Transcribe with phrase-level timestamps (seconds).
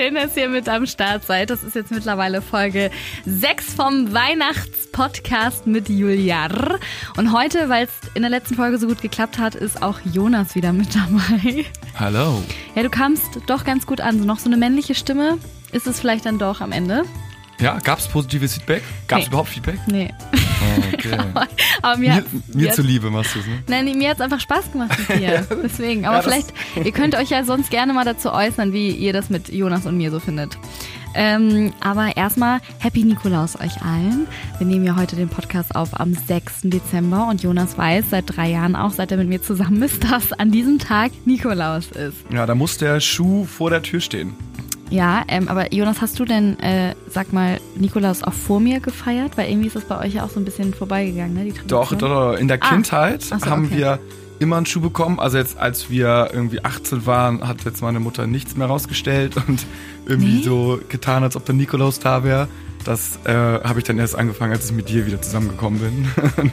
[0.00, 1.50] schön, dass ihr mit am Start seid.
[1.50, 2.90] Das ist jetzt mittlerweile Folge
[3.26, 6.78] 6 vom Weihnachtspodcast mit Juliar.
[7.18, 10.54] Und heute, weil es in der letzten Folge so gut geklappt hat, ist auch Jonas
[10.54, 11.66] wieder mit dabei.
[11.98, 12.42] Hallo.
[12.74, 14.18] Ja, du kamst doch ganz gut an.
[14.18, 15.36] So noch so eine männliche Stimme
[15.72, 17.02] ist es vielleicht dann doch am Ende.
[17.60, 18.82] Ja, gab es positives Feedback?
[19.06, 19.28] Gab es Nee.
[19.28, 19.78] überhaupt Feedback?
[19.86, 20.14] Nee.
[20.92, 21.16] Okay.
[21.82, 22.24] Aber mir, mir
[22.54, 23.62] mir hat- zuliebe machst du es, ne?
[23.68, 25.46] Nein, mir hat es einfach Spaß gemacht mit dir.
[25.62, 26.04] Deswegen.
[26.06, 26.52] Aber Ja, vielleicht,
[26.84, 29.96] ihr könnt euch ja sonst gerne mal dazu äußern, wie ihr das mit Jonas und
[29.96, 30.58] mir so findet.
[31.12, 34.28] Ähm, aber erstmal Happy Nikolaus euch allen.
[34.58, 36.60] Wir nehmen ja heute den Podcast auf am 6.
[36.64, 40.32] Dezember und Jonas weiß seit drei Jahren auch, seit er mit mir zusammen ist, dass
[40.32, 42.18] an diesem Tag Nikolaus ist.
[42.32, 44.34] Ja, da muss der Schuh vor der Tür stehen.
[44.90, 49.36] Ja, ähm, aber Jonas, hast du denn, äh, sag mal, Nikolaus auch vor mir gefeiert?
[49.36, 51.44] Weil irgendwie ist das bei euch ja auch so ein bisschen vorbeigegangen, ne?
[51.44, 51.68] Die Tradition.
[51.68, 52.38] Doch, doch, doch.
[52.38, 52.68] In der Ah.
[52.70, 53.76] Kindheit so, haben okay.
[53.78, 53.98] wir
[54.40, 55.20] immer einen Schuh bekommen.
[55.20, 59.64] Also jetzt, als wir irgendwie 18 waren, hat jetzt meine Mutter nichts mehr rausgestellt und
[60.06, 60.42] irgendwie Nee?
[60.42, 62.48] so getan, als ob der Nikolaus da wäre.
[62.84, 66.52] Das äh, habe ich dann erst angefangen, als ich mit dir wieder zusammengekommen bin.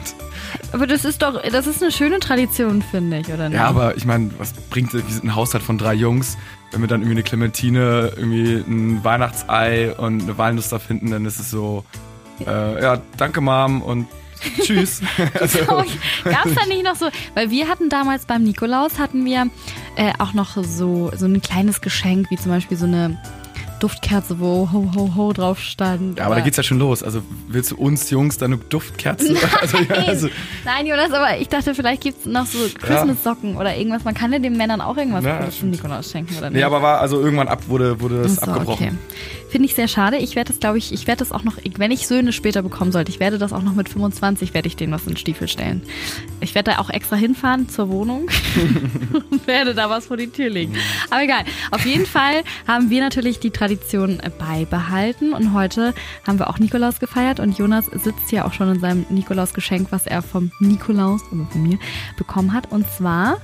[0.72, 3.56] Aber das ist doch, das ist eine schöne Tradition, finde ich, oder nicht?
[3.56, 6.36] ja, aber ich meine, was bringt wir sind ein Haushalt von drei Jungs.
[6.70, 11.24] Wenn wir dann irgendwie eine Clementine, irgendwie ein Weihnachtsei und eine Walnuss da finden, dann
[11.24, 11.84] ist es so,
[12.46, 14.06] äh, ja, danke Mom und
[14.62, 15.00] tschüss.
[15.40, 15.58] also,
[16.24, 19.48] Gab es da nicht noch so, weil wir hatten damals beim Nikolaus, hatten wir
[19.96, 23.18] äh, auch noch so, so ein kleines Geschenk, wie zum Beispiel so eine
[23.78, 26.18] Duftkerze, wo Ho Ho Ho drauf stand.
[26.18, 27.02] Ja, aber da geht's ja schon los.
[27.02, 29.34] Also willst du uns Jungs dann eine Duftkerze?
[29.60, 30.04] Also, ja, Nein.
[30.08, 30.28] also,
[30.64, 34.04] Nein, Jonas, aber ich dachte, vielleicht gibt's noch so Christmas-Socken oder irgendwas.
[34.04, 35.70] Man kann ja den Männern auch irgendwas Ja, Cooles zum.
[35.70, 36.58] Nikolaus schenken, oder nicht?
[36.58, 38.86] nee, aber war also irgendwann ab wurde wurde es so, abgebrochen.
[38.88, 38.96] Okay.
[39.50, 40.18] Finde ich sehr schade.
[40.18, 42.92] Ich werde das, glaube ich, ich werde das auch noch, wenn ich Söhne später bekommen
[42.92, 45.48] sollte, ich werde das auch noch mit 25, werde ich denen was in den Stiefel
[45.48, 45.82] stellen.
[46.40, 48.28] Ich werde da auch extra hinfahren zur Wohnung
[49.30, 50.74] und werde da was vor die Tür legen.
[51.08, 51.44] Aber egal.
[51.70, 55.94] Auf jeden Fall haben wir natürlich die Tradition äh, beibehalten und heute
[56.26, 60.06] haben wir auch Nikolaus gefeiert und Jonas sitzt hier auch schon in seinem Nikolaus-Geschenk, was
[60.06, 61.78] er vom Nikolaus, also von mir,
[62.16, 62.70] bekommen hat.
[62.70, 63.38] Und zwar,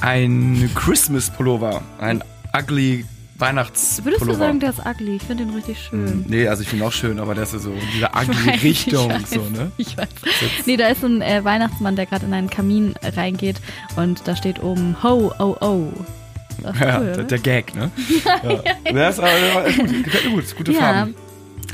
[0.00, 2.22] Ein Christmas Pullover, ein
[2.56, 3.04] ugly
[3.38, 4.04] Weihnachtspullover.
[4.04, 5.16] würdest du sagen, der ist ugly?
[5.16, 6.24] Ich finde den richtig schön.
[6.28, 8.46] Nee, also ich finde ihn auch schön, aber der ist ja so in dieser ugly
[8.46, 9.72] weiß, Richtung ich weiß, so, ne?
[9.76, 10.08] Ich weiß.
[10.66, 13.60] Nee, da ist so ein äh, Weihnachtsmann, der gerade in einen Kamin reingeht
[13.96, 15.92] und da steht oben Ho, oh, oh.
[16.64, 17.90] Das ist Ja, cool, der, Gag, ne?
[18.84, 19.08] Ja.
[19.08, 20.78] Ist, aber, ja, ist gut, gefällt mir gut, ist gute Ja.
[20.80, 21.14] Farben.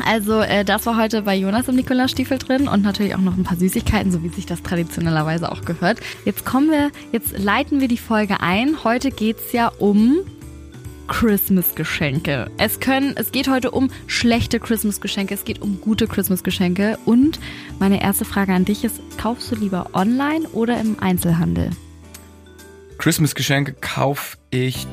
[0.07, 3.45] Also äh, das war heute bei Jonas im Nikolausstiefel drin und natürlich auch noch ein
[3.45, 6.01] paar Süßigkeiten, so wie sich das traditionellerweise auch gehört.
[6.25, 8.83] Jetzt kommen wir, jetzt leiten wir die Folge ein.
[8.85, 10.19] Heute geht's ja um
[11.09, 12.51] Christmas-Geschenke.
[12.57, 17.39] Es können, es geht heute um schlechte Christmas-Geschenke, es geht um gute Christmas-Geschenke und
[17.79, 21.71] meine erste Frage an dich ist, kaufst du lieber online oder im Einzelhandel?
[23.01, 24.87] Christmas-Geschenke kaufe ich,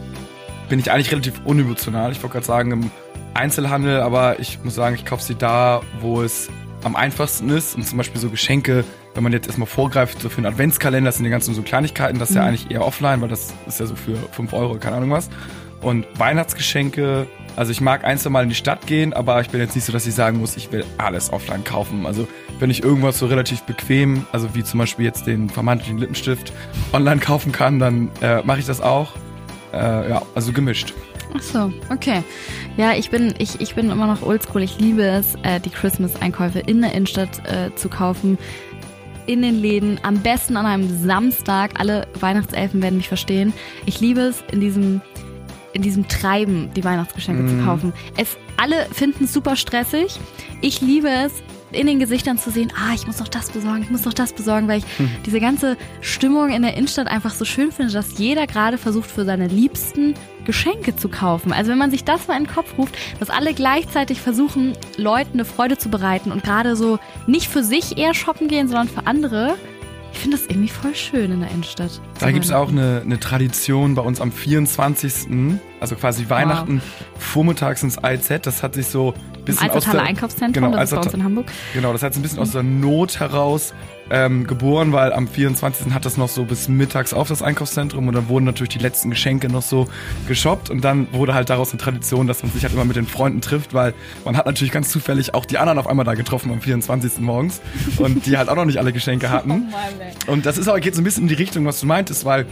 [0.69, 2.13] bin ich eigentlich relativ unemotional.
[2.13, 2.91] Ich wollte gerade sagen im
[3.33, 6.49] Einzelhandel, aber ich muss sagen, ich kaufe sie da, wo es
[6.83, 7.75] am einfachsten ist.
[7.75, 11.17] Und zum Beispiel so Geschenke, wenn man jetzt erstmal vorgreift, so für einen Adventskalender, das
[11.17, 13.85] sind die ganzen so Kleinigkeiten, das ist ja eigentlich eher offline, weil das ist ja
[13.85, 15.29] so für 5 Euro, keine Ahnung was.
[15.81, 19.59] Und Weihnachtsgeschenke, also ich mag ein, zwei Mal in die Stadt gehen, aber ich bin
[19.59, 22.05] jetzt nicht so, dass ich sagen muss, ich will alles offline kaufen.
[22.05, 22.27] Also
[22.59, 26.53] wenn ich irgendwas so relativ bequem, also wie zum Beispiel jetzt den vermeintlichen Lippenstift,
[26.93, 29.13] online kaufen kann, dann äh, mache ich das auch.
[29.73, 30.93] Äh, ja, also gemischt.
[31.35, 32.23] Ach so, okay.
[32.77, 34.61] Ja, ich bin, ich, ich bin immer noch oldschool.
[34.61, 38.37] Ich liebe es, äh, die Christmas-Einkäufe in der Innenstadt äh, zu kaufen.
[39.25, 41.79] In den Läden, am besten an einem Samstag.
[41.79, 43.51] Alle Weihnachtselfen werden mich verstehen.
[43.87, 45.01] Ich liebe es, in diesem,
[45.73, 47.93] in diesem Treiben die Weihnachtsgeschenke zu kaufen.
[48.17, 50.19] Es, alle finden es super stressig.
[50.61, 51.31] Ich liebe es,
[51.71, 54.33] in den Gesichtern zu sehen, ah, ich muss noch das besorgen, ich muss noch das
[54.33, 54.85] besorgen, weil ich
[55.25, 59.25] diese ganze Stimmung in der Innenstadt einfach so schön finde, dass jeder gerade versucht, für
[59.25, 60.13] seine Liebsten
[60.45, 61.51] Geschenke zu kaufen.
[61.51, 65.33] Also wenn man sich das mal in den Kopf ruft, dass alle gleichzeitig versuchen, Leuten
[65.33, 69.05] eine Freude zu bereiten und gerade so nicht für sich eher shoppen gehen, sondern für
[69.05, 69.55] andere.
[70.17, 72.01] Ich finde das irgendwie voll schön in der Innenstadt.
[72.17, 75.59] Da gibt es auch eine, eine Tradition bei uns am 24.
[75.79, 76.81] Also quasi Weihnachten
[77.19, 78.39] vormittags ins IZ.
[78.41, 81.13] Das hat sich so ein bisschen aus Alstertaler der, Einkaufszentrum, genau, das ist bei uns
[81.13, 81.45] in Hamburg.
[81.75, 83.75] Genau, das hat sich ein bisschen aus der Not heraus
[84.09, 85.93] ähm, geboren, weil am 24.
[85.93, 89.09] hat das noch so bis mittags auf das Einkaufszentrum und dann wurden natürlich die letzten
[89.09, 89.87] Geschenke noch so
[90.27, 93.07] geshoppt und dann wurde halt daraus eine Tradition, dass man sich halt immer mit den
[93.07, 93.93] Freunden trifft, weil
[94.25, 97.19] man hat natürlich ganz zufällig auch die anderen auf einmal da getroffen am 24.
[97.19, 97.61] morgens
[97.97, 99.65] und die halt auch noch nicht alle Geschenke hatten.
[100.27, 102.45] Und das ist aber geht so ein bisschen in die Richtung, was du meintest, weil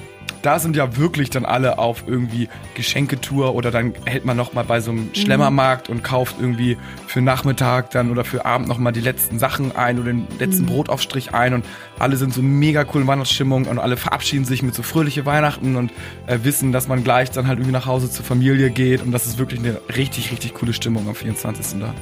[0.45, 4.79] da sind ja wirklich dann alle auf irgendwie Geschenketour oder dann hält man nochmal bei
[4.79, 6.77] so einem Schlemmermarkt und kauft irgendwie
[7.07, 10.67] für Nachmittag dann oder für Abend nochmal die letzten Sachen ein oder den letzten mhm.
[10.67, 11.65] Brotaufstrich ein und
[11.97, 15.75] alle sind so mega cool in Weihnachtsstimmung und alle verabschieden sich mit so fröhliche Weihnachten
[15.75, 15.91] und
[16.27, 19.25] äh, wissen, dass man gleich dann halt irgendwie nach Hause zur Familie geht und das
[19.25, 21.79] ist wirklich eine richtig, richtig coole Stimmung am 24.
[21.79, 21.93] da.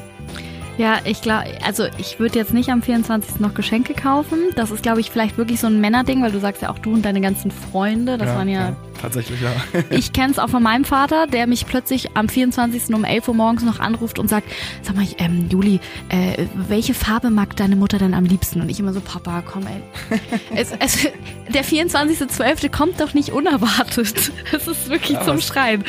[0.78, 3.40] Ja, ich glaube, also ich würde jetzt nicht am 24.
[3.40, 4.40] noch Geschenke kaufen.
[4.56, 6.94] Das ist, glaube ich, vielleicht wirklich so ein Männerding, weil du sagst ja auch du
[6.94, 8.76] und deine ganzen Freunde, das ja, waren ja, ja.
[9.00, 9.52] Tatsächlich, ja.
[9.92, 12.94] ich kenne es auch von meinem Vater, der mich plötzlich am 24.
[12.96, 14.48] um 11 Uhr morgens noch anruft und sagt,
[14.82, 15.80] sag mal, ähm, Juli,
[16.10, 18.62] äh, welche Farbe mag deine Mutter denn am liebsten?
[18.62, 20.20] Und ich immer so, Papa, komm ey.
[20.56, 21.08] es, es,
[21.54, 22.72] der 24.12.
[22.72, 24.32] kommt doch nicht unerwartet.
[24.52, 25.84] Es ist wirklich ja, zum Schreien.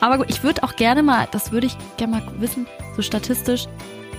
[0.00, 2.66] Aber gut, ich würde auch gerne mal, das würde ich gerne mal wissen,
[2.96, 3.66] so statistisch,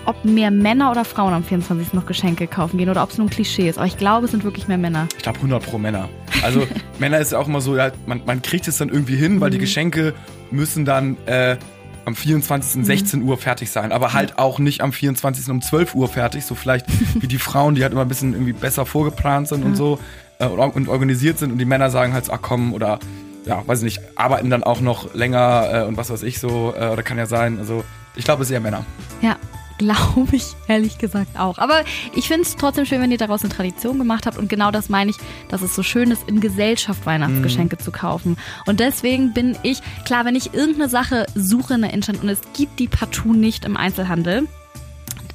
[0.06, 1.94] ob mehr Männer oder Frauen am 24.
[1.94, 3.78] noch Geschenke kaufen gehen oder ob es nur ein Klischee ist.
[3.78, 5.08] Aber ich glaube, es sind wirklich mehr Männer.
[5.18, 6.10] Ich glaube 100 pro Männer.
[6.44, 6.68] Also
[7.00, 9.50] Männer ist ja auch immer so, ja, man, man kriegt es dann irgendwie hin, weil
[9.50, 9.54] mhm.
[9.54, 10.14] die Geschenke
[10.52, 11.58] müssen dann äh,
[12.06, 12.82] am 24.
[12.82, 12.86] Mhm.
[12.86, 15.50] 16 Uhr fertig sein, aber halt auch nicht am 24.
[15.50, 16.86] um 12 Uhr fertig, so vielleicht
[17.22, 19.72] wie die Frauen, die halt immer ein bisschen irgendwie besser vorgeplant sind mhm.
[19.72, 20.00] und so
[20.40, 23.00] äh, und organisiert sind und die Männer sagen halt, ach komm, oder
[23.46, 26.74] ja, weiß ich nicht, arbeiten dann auch noch länger äh, und was weiß ich so,
[26.78, 27.84] äh, oder kann ja sein, also
[28.16, 28.86] ich glaube, es ist eher Männer.
[29.22, 29.38] Ja,
[29.78, 31.58] Glaube ich ehrlich gesagt auch.
[31.58, 31.82] Aber
[32.16, 34.38] ich finde es trotzdem schön, wenn ihr daraus eine Tradition gemacht habt.
[34.38, 35.18] Und genau das meine ich,
[35.50, 37.80] dass es so schön ist, in Gesellschaft Weihnachtsgeschenke mm.
[37.80, 38.38] zu kaufen.
[38.66, 42.40] Und deswegen bin ich, klar, wenn ich irgendeine Sache suche in der Innenstadt und es
[42.54, 44.48] gibt die partout nicht im Einzelhandel,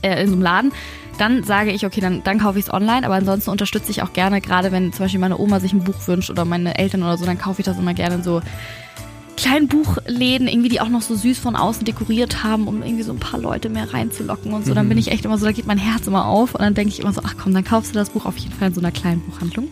[0.02, 0.72] äh, in so einem Laden,
[1.19, 4.14] dann sage ich, okay, dann, dann kaufe ich es online, aber ansonsten unterstütze ich auch
[4.14, 7.19] gerne, gerade wenn zum Beispiel meine Oma sich ein Buch wünscht oder meine Eltern oder
[7.19, 8.40] so, dann kaufe ich das immer gerne so
[9.40, 13.12] kleinen Buchläden, irgendwie, die auch noch so süß von außen dekoriert haben, um irgendwie so
[13.12, 14.75] ein paar Leute mehr reinzulocken und so.
[14.75, 15.00] Dann bin mhm.
[15.00, 17.12] ich echt immer so, da geht mein Herz immer auf und dann denke ich immer
[17.12, 19.20] so, ach komm, dann kaufst du das Buch auf jeden Fall in so einer kleinen
[19.22, 19.69] Buchhandlung.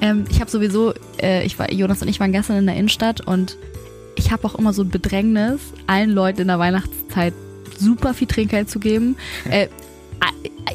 [0.00, 3.20] Ähm, ich habe sowieso, äh, ich war, Jonas und ich waren gestern in der Innenstadt
[3.20, 3.58] und
[4.16, 7.34] ich habe auch immer so ein Bedrängnis, allen Leuten in der Weihnachtszeit
[7.78, 9.16] super viel Trinkgeld zu geben.
[9.50, 9.68] Äh,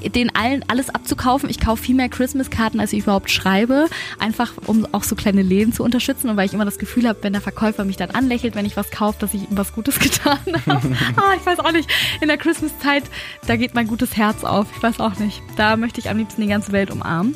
[0.10, 1.50] den allen alles abzukaufen.
[1.50, 3.88] Ich kaufe viel mehr Christmas-Karten, als ich überhaupt schreibe.
[4.20, 7.20] Einfach, um auch so kleine Läden zu unterstützen und weil ich immer das Gefühl habe,
[7.22, 10.00] wenn der Verkäufer mich dann anlächelt, wenn ich was kaufe, dass ich ihm was Gutes
[10.00, 10.96] getan habe.
[11.16, 11.90] ah, ich weiß auch nicht.
[12.22, 13.04] In der Christmas-Zeit,
[13.48, 14.68] da geht mein gutes Herz auf.
[14.76, 15.42] Ich weiß auch nicht.
[15.56, 17.36] Da möchte ich am liebsten die ganze Welt umarmen.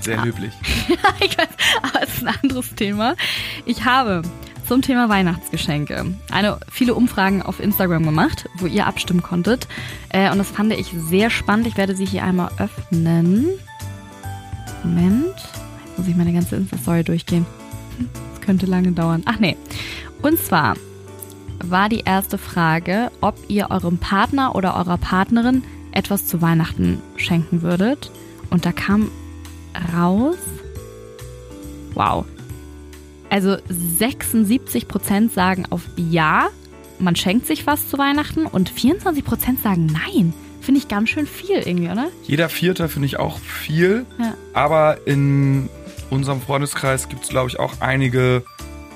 [0.00, 0.52] Sehr löblich.
[1.82, 3.14] aber es ist ein anderes Thema.
[3.66, 4.22] Ich habe
[4.72, 6.14] zum Thema Weihnachtsgeschenke.
[6.30, 9.68] Eine viele Umfragen auf Instagram gemacht, wo ihr abstimmen konntet.
[10.08, 11.66] Äh, und das fand ich sehr spannend.
[11.66, 13.48] Ich werde sie hier einmal öffnen.
[14.82, 15.34] Moment.
[15.84, 17.44] Jetzt muss ich meine ganze Insta-Story durchgehen.
[18.30, 19.24] Das könnte lange dauern.
[19.26, 19.58] Ach nee.
[20.22, 20.74] Und zwar
[21.62, 27.60] war die erste Frage, ob ihr eurem Partner oder eurer Partnerin etwas zu Weihnachten schenken
[27.60, 28.10] würdet.
[28.48, 29.10] Und da kam
[29.94, 30.38] raus,
[31.92, 32.24] wow,
[33.32, 33.56] also
[33.98, 36.50] 76 Prozent sagen auf Ja,
[36.98, 40.34] man schenkt sich was zu Weihnachten und 24 Prozent sagen Nein.
[40.60, 42.08] Finde ich ganz schön viel irgendwie, oder?
[42.24, 44.04] Jeder Vierte finde ich auch viel.
[44.20, 44.34] Ja.
[44.52, 45.70] Aber in
[46.10, 48.44] unserem Freundeskreis gibt es, glaube ich, auch einige,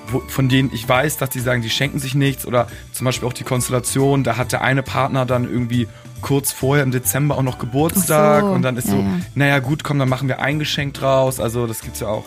[0.09, 2.45] wo, von denen ich weiß, dass die sagen, die schenken sich nichts.
[2.45, 5.87] Oder zum Beispiel auch die Konstellation, da hat der eine Partner dann irgendwie
[6.21, 8.43] kurz vorher im Dezember auch noch Geburtstag.
[8.43, 8.51] So.
[8.51, 9.19] Und dann ist ja, so, ja.
[9.33, 11.39] naja gut, komm, dann machen wir ein Geschenk draus.
[11.39, 12.23] Also das gibt es ja auch.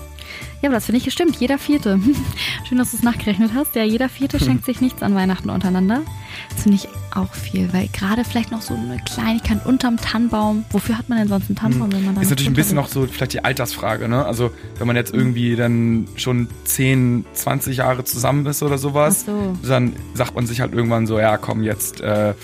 [0.62, 1.37] Ja, aber das finde ich gestimmt.
[1.37, 1.99] Jeder Vierte.
[2.68, 3.75] Schön, dass du es nachgerechnet hast.
[3.75, 6.02] Ja, jeder Vierte schenkt sich nichts an Weihnachten untereinander.
[6.50, 10.64] Das finde ich auch viel, weil gerade vielleicht noch so eine Kleinigkeit unterm Tannenbaum.
[10.70, 12.88] Wofür hat man denn sonst einen Tannenbaum, wenn man da Ist natürlich ein bisschen noch
[12.88, 14.25] so vielleicht die Altersfrage, ne?
[14.25, 19.56] Also, wenn man jetzt irgendwie dann schon 10, 20 Jahre zusammen ist oder sowas, so.
[19.66, 22.34] dann sagt man sich halt irgendwann so, ja, komm, jetzt äh,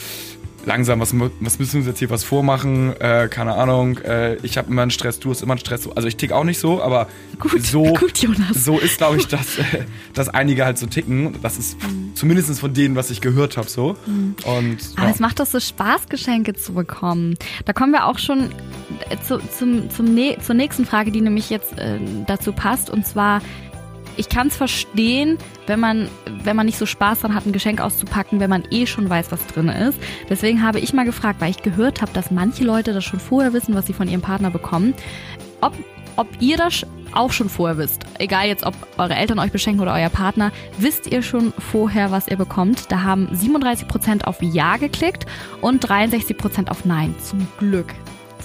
[0.67, 2.95] langsam, was, was müssen wir uns jetzt hier was vormachen?
[3.01, 5.89] Äh, keine Ahnung, äh, ich habe immer einen Stress, du hast immer einen Stress.
[5.95, 7.09] Also ich tick auch nicht so, aber
[7.39, 8.21] gut, so, gut,
[8.53, 11.41] so ist, glaube ich, dass, äh, dass einige halt so ticken.
[11.41, 12.15] Das ist mhm.
[12.15, 13.97] zumindest von denen, was ich gehört habe, so.
[14.07, 14.35] Mhm.
[14.45, 15.15] Und, aber ja.
[15.15, 17.37] es macht doch so Spaß, Geschenke zu bekommen.
[17.65, 18.51] Da kommen wir auch schon
[19.09, 22.91] äh, zu, zum, zum zur nächsten Frage, die nämlich jetzt äh, dazu passt.
[22.91, 23.41] Und zwar,
[24.17, 26.09] ich kann es verstehen, wenn man,
[26.45, 29.33] wenn man nicht so Spaß dran hat, ein Geschenk auszupacken, wenn man eh schon weiß,
[29.33, 29.99] was drin ist.
[30.29, 33.53] Deswegen habe ich mal gefragt, weil ich gehört habe, dass manche Leute das schon vorher
[33.53, 34.95] wissen, was sie von ihrem Partner bekommen,
[35.61, 35.75] ob,
[36.17, 38.05] ob ihr das auch schon vorher wisst.
[38.19, 42.29] Egal jetzt, ob eure Eltern euch beschenken oder euer Partner, wisst ihr schon vorher, was
[42.29, 42.91] ihr bekommt.
[42.93, 45.27] Da haben 37% auf Ja geklickt
[45.61, 47.15] und 63% auf Nein.
[47.23, 47.95] Zum Glück.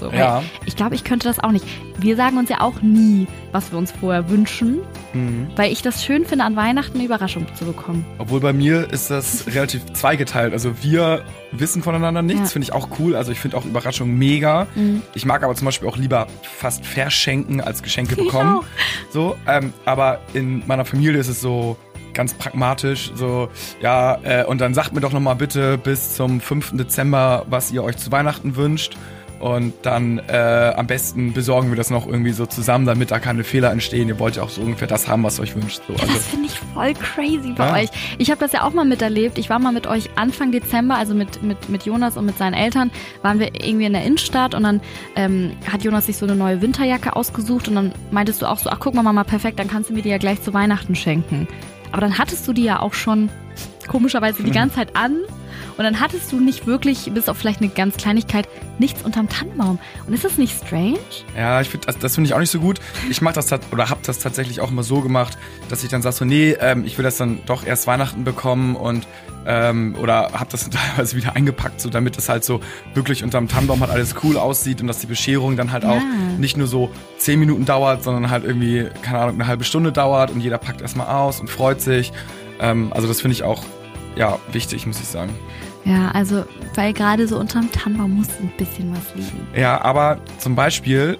[0.01, 0.41] So, ja.
[0.65, 1.63] Ich glaube, ich könnte das auch nicht.
[1.99, 4.79] Wir sagen uns ja auch nie, was wir uns vorher wünschen.
[5.13, 5.47] Mhm.
[5.55, 8.03] Weil ich das schön finde, an Weihnachten eine Überraschung zu bekommen.
[8.17, 10.53] Obwohl bei mir ist das relativ zweigeteilt.
[10.53, 12.47] Also wir wissen voneinander nichts, ja.
[12.47, 13.15] finde ich auch cool.
[13.15, 14.65] Also ich finde auch Überraschungen mega.
[14.73, 15.03] Mhm.
[15.13, 18.61] Ich mag aber zum Beispiel auch lieber fast verschenken als Geschenke bekommen.
[19.11, 21.75] So, ähm, aber in meiner Familie ist es so,
[22.13, 23.49] ganz pragmatisch, so,
[23.81, 26.77] ja, äh, und dann sagt mir doch nochmal bitte bis zum 5.
[26.77, 28.97] Dezember, was ihr euch zu Weihnachten wünscht.
[29.41, 33.43] Und dann äh, am besten besorgen wir das noch irgendwie so zusammen, damit da keine
[33.43, 34.07] Fehler entstehen.
[34.07, 35.81] Ihr wollt ja auch so ungefähr das haben, was ihr euch wünscht.
[35.87, 36.05] So, also.
[36.05, 37.73] Das finde ich voll crazy bei ja.
[37.73, 37.89] euch.
[38.19, 39.39] Ich habe das ja auch mal miterlebt.
[39.39, 42.53] Ich war mal mit euch Anfang Dezember, also mit, mit, mit Jonas und mit seinen
[42.53, 42.91] Eltern,
[43.23, 44.79] waren wir irgendwie in der Innenstadt und dann
[45.15, 48.69] ähm, hat Jonas sich so eine neue Winterjacke ausgesucht und dann meintest du auch so,
[48.69, 51.47] ach guck mal Mama, perfekt, dann kannst du mir die ja gleich zu Weihnachten schenken.
[51.91, 53.29] Aber dann hattest du die ja auch schon
[53.87, 55.17] komischerweise die ganze Zeit an.
[55.77, 58.47] Und dann hattest du nicht wirklich, bis auf vielleicht eine ganz Kleinigkeit,
[58.77, 59.79] nichts unterm Tannenbaum.
[60.05, 60.99] Und ist das nicht strange?
[61.35, 62.79] Ja, ich find, das, das finde ich auch nicht so gut.
[63.09, 65.37] Ich mache das oder habe das tatsächlich auch immer so gemacht,
[65.69, 68.75] dass ich dann sage so, nee, ähm, ich will das dann doch erst Weihnachten bekommen
[68.75, 69.07] und
[69.45, 72.61] ähm, oder habe das teilweise wieder eingepackt, so damit es halt so
[72.93, 75.91] wirklich unterm Tannenbaum halt alles cool aussieht und dass die Bescherung dann halt ja.
[75.91, 76.01] auch
[76.37, 80.31] nicht nur so zehn Minuten dauert, sondern halt irgendwie, keine Ahnung, eine halbe Stunde dauert
[80.31, 82.11] und jeder packt erstmal aus und freut sich.
[82.61, 83.63] Ähm, also das finde ich auch
[84.15, 85.33] ja, wichtig, muss ich sagen.
[85.83, 89.47] Ja, also, weil gerade so unterm Tannenbaum muss ein bisschen was liegen.
[89.55, 91.17] Ja, aber zum Beispiel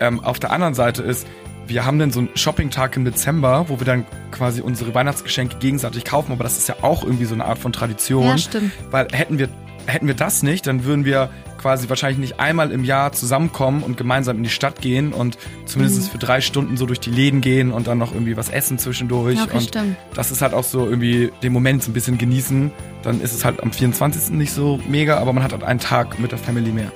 [0.00, 1.26] ähm, auf der anderen Seite ist,
[1.66, 6.04] wir haben dann so einen Shopping-Tag im Dezember, wo wir dann quasi unsere Weihnachtsgeschenke gegenseitig
[6.04, 8.24] kaufen, aber das ist ja auch irgendwie so eine Art von Tradition.
[8.24, 8.72] Ja, stimmt.
[8.90, 9.48] Weil hätten wir,
[9.86, 13.96] hätten wir das nicht, dann würden wir quasi wahrscheinlich nicht einmal im Jahr zusammenkommen und
[13.96, 15.36] gemeinsam in die Stadt gehen und
[15.66, 16.10] zumindest mhm.
[16.10, 19.36] für drei Stunden so durch die Läden gehen und dann noch irgendwie was essen zwischendurch.
[19.36, 19.96] Ja, und stimmt.
[20.14, 22.70] das ist halt auch so irgendwie den Moment so ein bisschen genießen.
[23.02, 24.30] Dann ist es halt am 24.
[24.30, 26.90] nicht so mega, aber man hat halt einen Tag mit der Family mehr.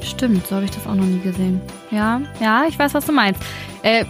[0.00, 1.60] Stimmt, so habe ich das auch noch nie gesehen.
[1.90, 3.40] Ja, ja, ich weiß, was du meinst.
[3.82, 4.04] Äh,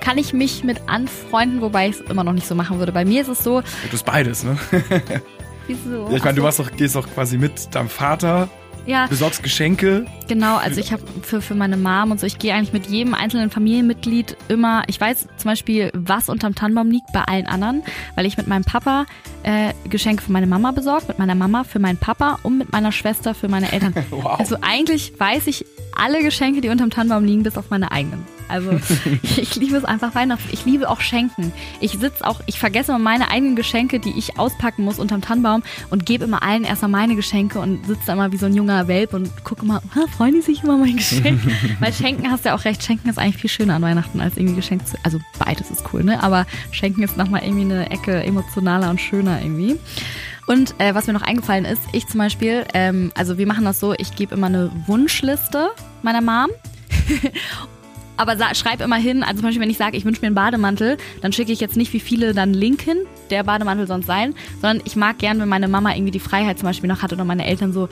[0.00, 2.92] kann ich mich mit anfreunden, wobei ich es immer noch nicht so machen würde.
[2.92, 3.60] Bei mir ist es so.
[3.60, 4.56] Du bist beides, ne?
[5.66, 6.08] Wieso?
[6.10, 8.48] Ja, ich meine, du machst doch, gehst doch quasi mit deinem Vater
[8.86, 9.06] ja.
[9.06, 10.06] Besorgst Geschenke.
[10.28, 13.14] Genau, also ich habe für, für meine Mom und so, ich gehe eigentlich mit jedem
[13.14, 17.82] einzelnen Familienmitglied immer, ich weiß zum Beispiel, was unterm Tannenbaum liegt bei allen anderen,
[18.14, 19.06] weil ich mit meinem Papa
[19.42, 22.92] äh, Geschenke für meine Mama besorgt, mit meiner Mama für meinen Papa und mit meiner
[22.92, 23.94] Schwester für meine Eltern.
[24.10, 24.38] wow.
[24.38, 25.64] Also eigentlich weiß ich
[25.96, 28.26] alle Geschenke, die unterm Tannenbaum liegen, bis auf meine eigenen.
[28.52, 28.78] Also
[29.22, 30.48] ich liebe es einfach Weihnachten.
[30.52, 31.52] Ich liebe auch Schenken.
[31.80, 35.62] Ich sitze auch, ich vergesse immer meine eigenen Geschenke, die ich auspacken muss unterm Tannenbaum
[35.90, 38.88] und gebe immer allen erstmal meine Geschenke und sitze da immer wie so ein junger
[38.88, 39.82] Welp und gucke immer,
[40.16, 41.40] freuen die sich immer mein Geschenk?
[41.80, 44.36] Weil Schenken hast du ja auch recht, Schenken ist eigentlich viel schöner an Weihnachten als
[44.36, 44.96] irgendwie Geschenk zu.
[45.02, 46.22] Also beides ist cool, ne?
[46.22, 49.78] Aber Schenken ist nochmal irgendwie eine Ecke emotionaler und schöner irgendwie.
[50.46, 53.80] Und äh, was mir noch eingefallen ist, ich zum Beispiel, ähm, also wir machen das
[53.80, 55.70] so, ich gebe immer eine Wunschliste
[56.02, 56.50] meiner Mom.
[58.22, 60.96] aber schreib immer hin, also zum Beispiel, wenn ich sage, ich wünsche mir einen Bademantel,
[61.20, 62.98] dann schicke ich jetzt nicht, wie viele dann Link hin,
[63.30, 66.68] der Bademantel sonst sein, sondern ich mag gern, wenn meine Mama irgendwie die Freiheit zum
[66.68, 67.88] Beispiel noch hat oder meine Eltern so,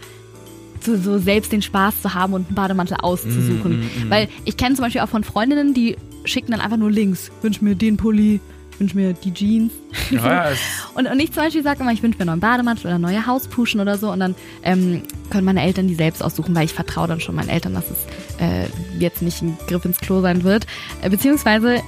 [0.81, 3.81] so, so selbst den Spaß zu haben und einen Bademantel auszusuchen.
[3.81, 4.11] Mm, mm, mm.
[4.11, 7.31] Weil ich kenne zum Beispiel auch von Freundinnen, die schicken dann einfach nur Links.
[7.43, 8.41] Wünsch mir den Pulli,
[8.81, 9.73] wünsche mir die Jeans.
[10.11, 10.47] Ja,
[10.95, 13.27] und, und ich zum Beispiel sage immer, ich wünsche mir einen neuen Bademantel oder neue
[13.27, 14.11] Hauspuschen oder so.
[14.11, 17.51] Und dann ähm, können meine Eltern die selbst aussuchen, weil ich vertraue dann schon meinen
[17.51, 17.99] Eltern, dass es
[18.41, 18.67] äh,
[18.99, 20.67] jetzt nicht ein Griff ins Klo sein wird.
[21.03, 21.83] Äh, beziehungsweise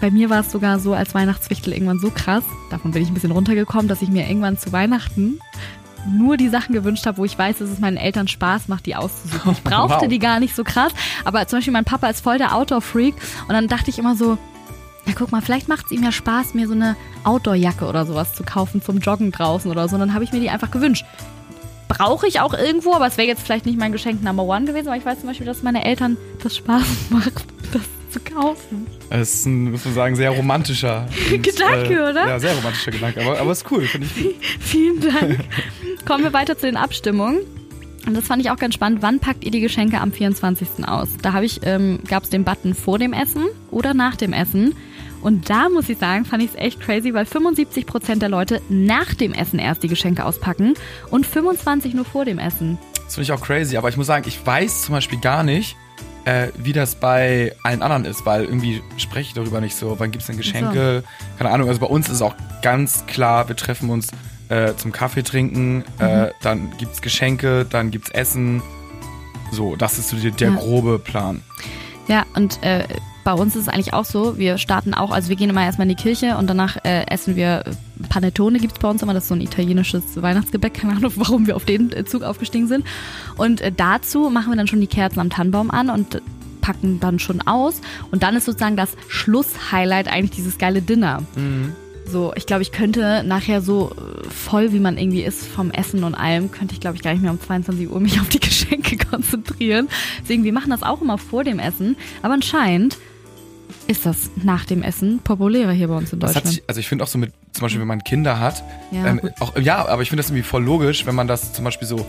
[0.00, 3.14] bei mir war es sogar so als Weihnachtswichtel irgendwann so krass, davon bin ich ein
[3.14, 5.40] bisschen runtergekommen, dass ich mir irgendwann zu Weihnachten
[6.06, 8.96] nur die Sachen gewünscht habe, wo ich weiß, dass es meinen Eltern Spaß macht, die
[8.96, 9.52] auszusuchen.
[9.52, 10.08] Ich brauchte wow.
[10.08, 10.92] die gar nicht so krass,
[11.24, 13.14] aber zum Beispiel mein Papa ist voll der Outdoor-Freak
[13.48, 14.38] und dann dachte ich immer so,
[15.08, 18.34] ja, guck mal, vielleicht macht es ihm ja Spaß, mir so eine Outdoor-Jacke oder sowas
[18.34, 19.94] zu kaufen zum Joggen draußen oder so.
[19.94, 21.06] Und dann habe ich mir die einfach gewünscht.
[21.88, 24.88] Brauche ich auch irgendwo, aber es wäre jetzt vielleicht nicht mein Geschenk Number One gewesen,
[24.88, 28.86] weil ich weiß zum Beispiel, dass meine Eltern das Spaß macht, das zu kaufen.
[29.08, 32.28] Es ist ein, muss man sagen, sehr romantischer und, Gedanke, äh, oder?
[32.28, 34.22] Ja, sehr romantischer Gedanke, aber, aber ist cool, finde ich.
[34.22, 34.34] Gut.
[34.60, 35.38] Vielen Dank.
[36.04, 37.40] Kommen wir weiter zu den Abstimmungen.
[38.06, 39.02] Und das fand ich auch ganz spannend.
[39.02, 40.86] Wann packt ihr die Geschenke am 24.
[40.86, 41.08] aus?
[41.20, 44.74] Da ich, ähm, gab es den Button vor dem Essen oder nach dem Essen.
[45.22, 49.14] Und da muss ich sagen, fand ich es echt crazy, weil 75% der Leute nach
[49.14, 50.74] dem Essen erst die Geschenke auspacken
[51.10, 52.78] und 25 nur vor dem Essen.
[53.04, 55.76] Das finde ich auch crazy, aber ich muss sagen, ich weiß zum Beispiel gar nicht,
[56.24, 59.98] äh, wie das bei allen anderen ist, weil irgendwie spreche ich darüber nicht so.
[59.98, 61.02] Wann gibt es denn Geschenke?
[61.04, 61.38] So.
[61.38, 61.68] Keine Ahnung.
[61.68, 64.08] Also bei uns ist es auch ganz klar, wir treffen uns
[64.48, 66.24] äh, zum Kaffee trinken, äh, mhm.
[66.24, 68.62] äh, dann gibt es Geschenke, dann gibt es Essen.
[69.50, 70.56] So, das ist so der, der ja.
[70.56, 71.42] grobe Plan.
[72.08, 72.84] Ja, und äh,
[73.28, 75.86] bei uns ist es eigentlich auch so, wir starten auch, also wir gehen immer erstmal
[75.86, 77.62] in die Kirche und danach äh, essen wir
[78.08, 81.46] Panettone gibt es bei uns immer, das ist so ein italienisches Weihnachtsgebäck, keine Ahnung, warum
[81.46, 82.86] wir auf den Zug aufgestiegen sind.
[83.36, 86.22] Und äh, dazu machen wir dann schon die Kerzen am Tannenbaum an und
[86.62, 91.22] packen dann schon aus und dann ist sozusagen das Schlusshighlight eigentlich dieses geile Dinner.
[91.36, 91.74] Mhm.
[92.06, 96.02] So, ich glaube, ich könnte nachher so äh, voll, wie man irgendwie ist vom Essen
[96.02, 98.40] und allem, könnte ich, glaube ich, gar nicht mehr um 22 Uhr mich auf die
[98.40, 99.88] Geschenke konzentrieren.
[100.22, 101.94] Deswegen, wir machen das auch immer vor dem Essen.
[102.22, 102.96] Aber anscheinend
[103.88, 106.46] ist das nach dem Essen populärer hier bei uns in Deutschland.
[106.46, 109.20] sich, also ich finde auch so mit, zum Beispiel, wenn man Kinder hat, Ja, ähm,
[109.40, 112.06] auch, ja, aber ich finde das irgendwie voll logisch, wenn man das zum Beispiel so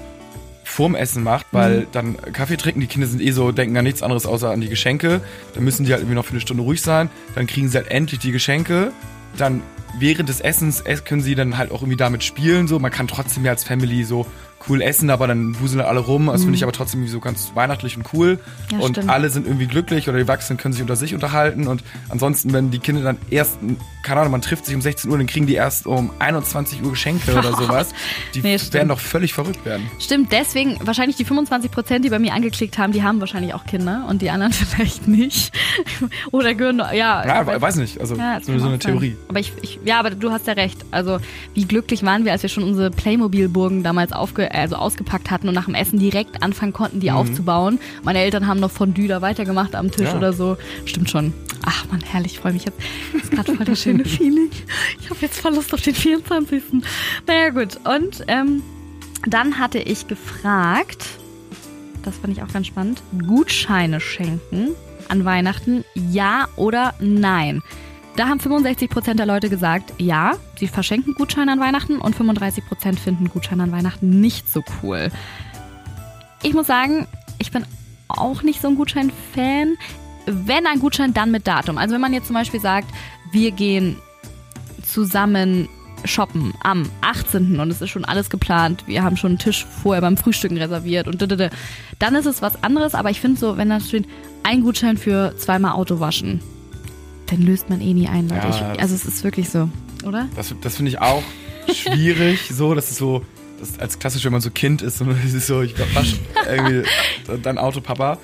[0.65, 1.85] vorm Essen macht, weil Mhm.
[1.93, 4.69] dann Kaffee trinken, die Kinder sind eh so, denken an nichts anderes außer an die
[4.69, 5.21] Geschenke.
[5.55, 7.09] Dann müssen die halt irgendwie noch für eine Stunde ruhig sein.
[7.33, 8.91] Dann kriegen sie halt endlich die Geschenke.
[9.37, 9.61] Dann
[9.97, 12.67] während des Essens ess- können sie dann halt auch irgendwie damit spielen.
[12.67, 14.25] So, man kann trotzdem ja als Family so
[14.67, 16.25] cool essen, aber dann wuseln alle rum.
[16.27, 18.35] Das finde ich aber trotzdem so ganz weihnachtlich und cool.
[18.35, 18.39] Mhm.
[18.77, 19.09] Ja, und stimmt.
[19.09, 21.65] alle sind irgendwie glücklich oder die Erwachsenen können sich unter sich unterhalten.
[21.65, 23.57] Und ansonsten, wenn die Kinder dann erst,
[24.03, 26.89] keine Ahnung, man trifft sich um 16 Uhr, dann kriegen die erst um 21 Uhr
[26.91, 27.89] Geschenke oder sowas.
[28.35, 29.89] Die Nee, werden doch völlig verrückt werden.
[29.99, 33.65] Stimmt, deswegen wahrscheinlich die 25 Prozent, die bei mir angeklickt haben, die haben wahrscheinlich auch
[33.65, 35.53] Kinder und die anderen vielleicht nicht.
[36.31, 37.25] Oder gehören, ja.
[37.25, 37.99] Ja, weiß nicht.
[37.99, 38.79] Also Ja, das so, eine sein.
[38.79, 39.15] Theorie.
[39.29, 40.83] Aber ich, ich, ja, aber du hast ja recht.
[40.91, 41.19] Also
[41.53, 45.53] wie glücklich waren wir, als wir schon unsere Playmobil-Burgen damals aufge, also ausgepackt hatten und
[45.55, 47.79] nach dem Essen direkt anfangen konnten, die aufzubauen.
[48.03, 50.17] Meine Eltern haben noch Fondue da weitergemacht am Tisch Ja.
[50.17, 50.57] oder so.
[50.85, 51.33] Stimmt schon.
[51.65, 52.77] Ach man, herrlich, ich freue mich jetzt.
[53.13, 54.49] Das ist gerade voll das schöne Feeling.
[55.01, 56.63] Ich habe jetzt voll Lust auf den 24.
[57.27, 57.77] Naja gut.
[57.85, 58.61] Und ähm,
[59.27, 61.05] dann hatte ich gefragt,
[62.03, 64.69] das fand ich auch ganz spannend, Gutscheine schenken
[65.09, 67.61] an Weihnachten, ja oder nein?
[68.15, 73.29] Da haben 65% der Leute gesagt, ja, sie verschenken Gutscheine an Weihnachten und 35% finden
[73.29, 75.09] Gutscheine an Weihnachten nicht so cool.
[76.43, 77.65] Ich muss sagen, ich bin
[78.09, 79.77] auch nicht so ein Gutschein-Fan.
[80.25, 81.77] Wenn ein Gutschein, dann mit Datum.
[81.77, 82.89] Also wenn man jetzt zum Beispiel sagt,
[83.31, 83.97] wir gehen
[84.83, 85.69] zusammen
[86.05, 87.59] shoppen am 18.
[87.59, 88.83] und es ist schon alles geplant.
[88.87, 91.21] Wir haben schon einen Tisch vorher beim Frühstücken reserviert und
[91.99, 94.07] dann ist es was anderes, aber ich finde so, wenn da steht,
[94.43, 96.41] ein Gutschein für zweimal Auto waschen,
[97.29, 98.47] dann löst man eh nie ein, Leute.
[98.47, 99.69] Ja, ich, also es ist wirklich so,
[100.05, 100.27] oder?
[100.35, 101.23] Das, das finde ich auch
[101.73, 102.49] schwierig.
[102.51, 103.23] so, das ist so,
[103.59, 106.17] das als klassisch, wenn man so Kind ist und es ist so, ich wasche
[106.47, 106.87] irgendwie
[107.41, 108.17] dein Auto, Papa.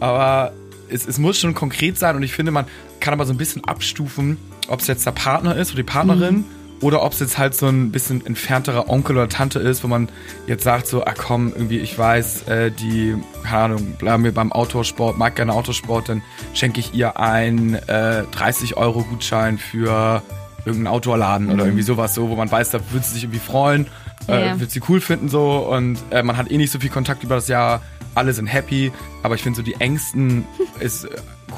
[0.00, 0.52] Aber
[0.88, 2.66] es, es muss schon konkret sein und ich finde, man
[3.00, 4.36] kann aber so ein bisschen abstufen,
[4.68, 6.44] ob es jetzt der Partner ist oder die Partnerin.
[6.82, 10.08] Oder ob es jetzt halt so ein bisschen entfernterer Onkel oder Tante ist, wo man
[10.46, 14.52] jetzt sagt so, ah komm, irgendwie, ich weiß, äh, die, keine Ahnung, bleiben wir beim
[14.52, 20.22] Autosport, mag gerne Autosport, dann schenke ich ihr einen äh, 30 Euro Gutschein für
[20.66, 23.86] irgendeinen Outdoor-Laden oder irgendwie sowas so, wo man weiß, da wird sie sich irgendwie freuen,
[24.28, 24.60] äh, Ja.
[24.60, 27.36] wird sie cool finden so und äh, man hat eh nicht so viel Kontakt über
[27.36, 27.80] das Jahr,
[28.14, 30.44] alle sind happy, aber ich finde so die Ängsten
[30.80, 31.08] ist äh,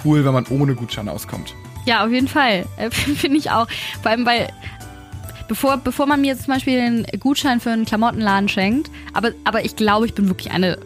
[0.04, 1.54] cool, wenn man ohne Gutschein auskommt.
[1.87, 2.66] Ja, auf jeden Fall.
[2.76, 3.66] Äh, Finde ich auch.
[4.02, 4.48] Vor allem, weil
[5.48, 9.74] bevor, bevor man mir zum Beispiel einen Gutschein für einen Klamottenladen schenkt, aber, aber ich
[9.76, 10.78] glaube, ich bin wirklich eine,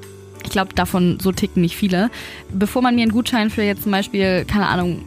[0.44, 2.10] ich glaube, davon so ticken nicht viele.
[2.52, 5.04] Bevor man mir einen Gutschein für jetzt zum Beispiel, keine Ahnung,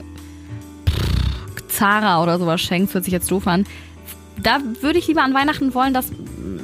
[0.87, 3.65] pff, Zara oder sowas schenkt, hört sich jetzt doof an,
[4.41, 6.11] da würde ich lieber an Weihnachten wollen, dass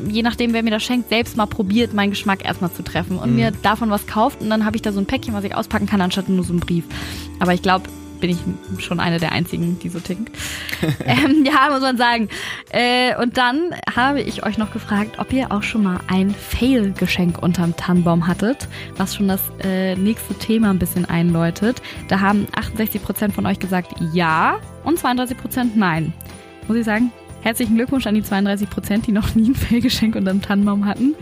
[0.07, 3.35] je nachdem, wer mir das schenkt, selbst mal probiert, meinen Geschmack erstmal zu treffen und
[3.35, 5.85] mir davon was kauft und dann habe ich da so ein Päckchen, was ich auspacken
[5.85, 6.83] kann, anstatt nur so einen Brief.
[7.39, 7.85] Aber ich glaube,
[8.21, 10.29] bin ich schon eine der einzigen, die so ticken.
[11.05, 12.29] ähm, ja, muss man sagen.
[12.69, 17.41] Äh, und dann habe ich euch noch gefragt, ob ihr auch schon mal ein Fail-Geschenk
[17.41, 21.81] unterm Tannenbaum hattet, was schon das äh, nächste Thema ein bisschen einläutet.
[22.07, 26.13] Da haben 68% von euch gesagt ja und 32% nein.
[26.67, 30.85] Muss ich sagen, herzlichen Glückwunsch an die 32%, die noch nie ein Fail-Geschenk unterm Tannenbaum
[30.85, 31.15] hatten.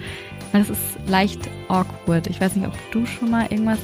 [0.51, 2.27] Das ist leicht awkward.
[2.27, 3.79] Ich weiß nicht, ob du schon mal irgendwas...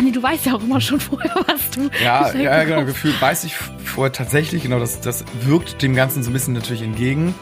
[0.00, 3.44] Nee, du weißt ja auch immer schon vorher, was du Ja, ja, genau, gefühlt weiß
[3.44, 7.34] ich vorher tatsächlich, genau, das, das wirkt dem Ganzen so ein bisschen natürlich entgegen.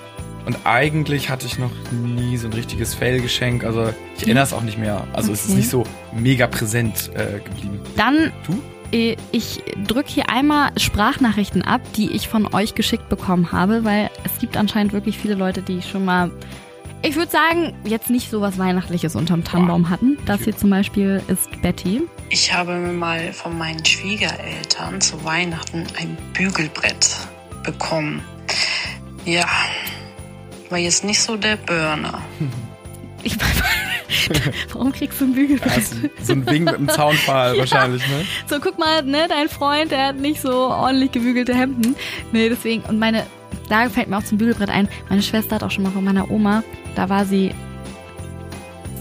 [0.46, 4.62] Und eigentlich hatte ich noch nie so ein richtiges Fail-Geschenk, also ich erinnere es auch
[4.62, 5.06] nicht mehr.
[5.12, 5.56] Also es ist Okay.
[5.58, 7.80] nicht so mega präsent äh, geblieben.
[7.96, 8.60] Dann Du?
[8.96, 14.10] Äh, Ich drücke hier einmal Sprachnachrichten ab, die ich von euch geschickt bekommen habe, weil
[14.24, 16.30] es gibt anscheinend wirklich viele Leute, die schon mal,
[17.02, 20.18] ich würde sagen, jetzt nicht so was Weihnachtliches unterm Tannenbaum hatten.
[20.26, 22.02] Das hier zum Beispiel ist Betty.
[22.32, 27.16] Ich habe mir mal von meinen Schwiegereltern zu Weihnachten ein Bügelbrett
[27.64, 28.22] bekommen.
[29.24, 29.48] Ja,
[30.70, 32.22] war jetzt nicht so der Burner.
[33.22, 33.36] Ich
[34.72, 35.72] Warum kriegst du ein Bügelbrett?
[35.72, 38.24] Also, so ein Ding mit einem Zaunpfahl wahrscheinlich, ne?
[38.48, 41.96] So, guck mal, ne, dein Freund, der hat nicht so ordentlich gebügelte Hemden.
[42.32, 43.26] Nee, deswegen, und meine,
[43.68, 46.30] da fällt mir auch zum Bügelbrett ein, meine Schwester hat auch schon mal von meiner
[46.30, 46.64] Oma,
[46.94, 47.54] da war sie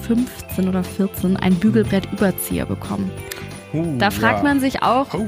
[0.09, 3.11] 15 oder 14, ein Bügelbrett-Überzieher bekommen.
[3.73, 4.43] Uh, Da fragt ja.
[4.43, 5.27] man sich auch, Oh,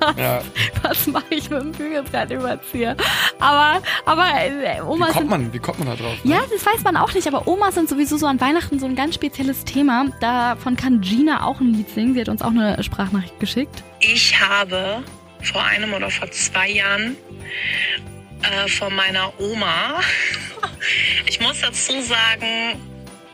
[0.00, 0.40] was, ja.
[0.82, 2.96] was mache ich mit dem Bügelbrettüberzieher?
[3.38, 6.24] Aber, aber äh, Omas wie kommt man, wie kommt man da drauf?
[6.24, 6.32] Ne?
[6.32, 8.96] Ja, das weiß man auch nicht, aber Omas sind sowieso so an Weihnachten so ein
[8.96, 10.06] ganz spezielles Thema.
[10.20, 12.14] Davon kann Gina auch ein Lied singen.
[12.14, 13.84] Sie hat uns auch eine Sprachnachricht geschickt.
[14.00, 15.02] Ich habe
[15.42, 17.16] vor einem oder vor zwei Jahren
[18.42, 20.00] äh, von meiner Oma,
[21.26, 22.80] ich muss dazu sagen,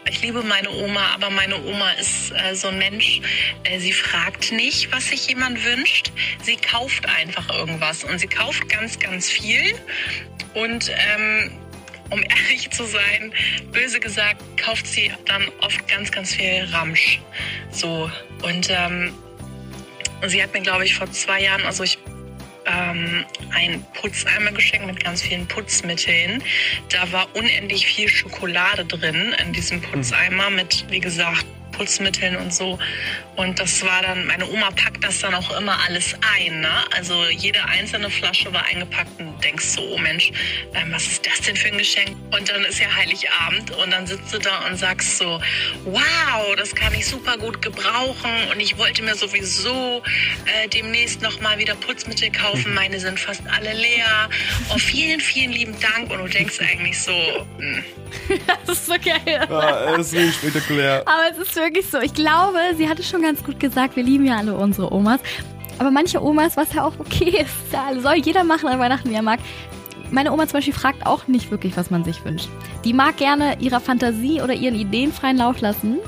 [0.09, 3.21] ich liebe meine Oma, aber meine Oma ist äh, so ein Mensch,
[3.65, 6.13] äh, sie fragt nicht, was sich jemand wünscht.
[6.43, 9.75] Sie kauft einfach irgendwas und sie kauft ganz, ganz viel.
[10.55, 11.51] Und ähm,
[12.11, 13.33] um ehrlich zu sein,
[13.73, 17.21] böse gesagt, kauft sie dann oft ganz, ganz viel Ramsch.
[17.71, 18.11] So.
[18.43, 19.15] Und ähm,
[20.27, 21.99] sie hat mir, glaube ich, vor zwei Jahren, also ich
[22.67, 23.25] ähm,
[23.55, 26.43] ein Putzeimer geschenkt mit ganz vielen Putzmitteln.
[26.91, 32.79] Da war unendlich viel Schokolade drin in diesem Putzeimer mit, wie gesagt, Putzmitteln und so.
[33.37, 36.61] Und das war dann, meine Oma packt das dann auch immer alles ein.
[36.61, 36.71] Ne?
[36.97, 40.31] Also jede einzelne Flasche war eingepackt und denkst so, oh Mensch,
[40.75, 42.17] ähm, was ist das denn für ein Geschenk?
[42.37, 45.41] Und dann ist ja Heiligabend und dann sitzt du da und sagst so,
[45.85, 50.03] wow, das kann ich super gut gebrauchen und ich wollte mir sowieso
[50.47, 52.71] äh, demnächst nochmal wieder Putzmittel kaufen.
[52.71, 52.75] Mhm.
[52.75, 54.29] Meine sind fast alle leer.
[54.71, 56.11] Oh, vielen, vielen lieben Dank.
[56.11, 57.59] Und du denkst eigentlich so, mh.
[57.59, 57.85] Hm.
[58.67, 59.47] das ist so geil.
[59.51, 61.03] Ja, das ist spektakulär.
[61.07, 62.01] Aber es ist wirklich so.
[62.01, 65.21] Ich glaube, sie hatte schon ganz gut gesagt, wir lieben ja alle unsere Omas.
[65.79, 69.15] Aber manche Omas, was ja auch okay ist, ja, soll jeder machen an Weihnachten, wie
[69.15, 69.41] er mag.
[70.11, 72.49] Meine Oma zum Beispiel fragt auch nicht wirklich, was man sich wünscht.
[72.85, 75.99] Die mag gerne ihrer Fantasie oder ihren Ideen freien Lauf lassen.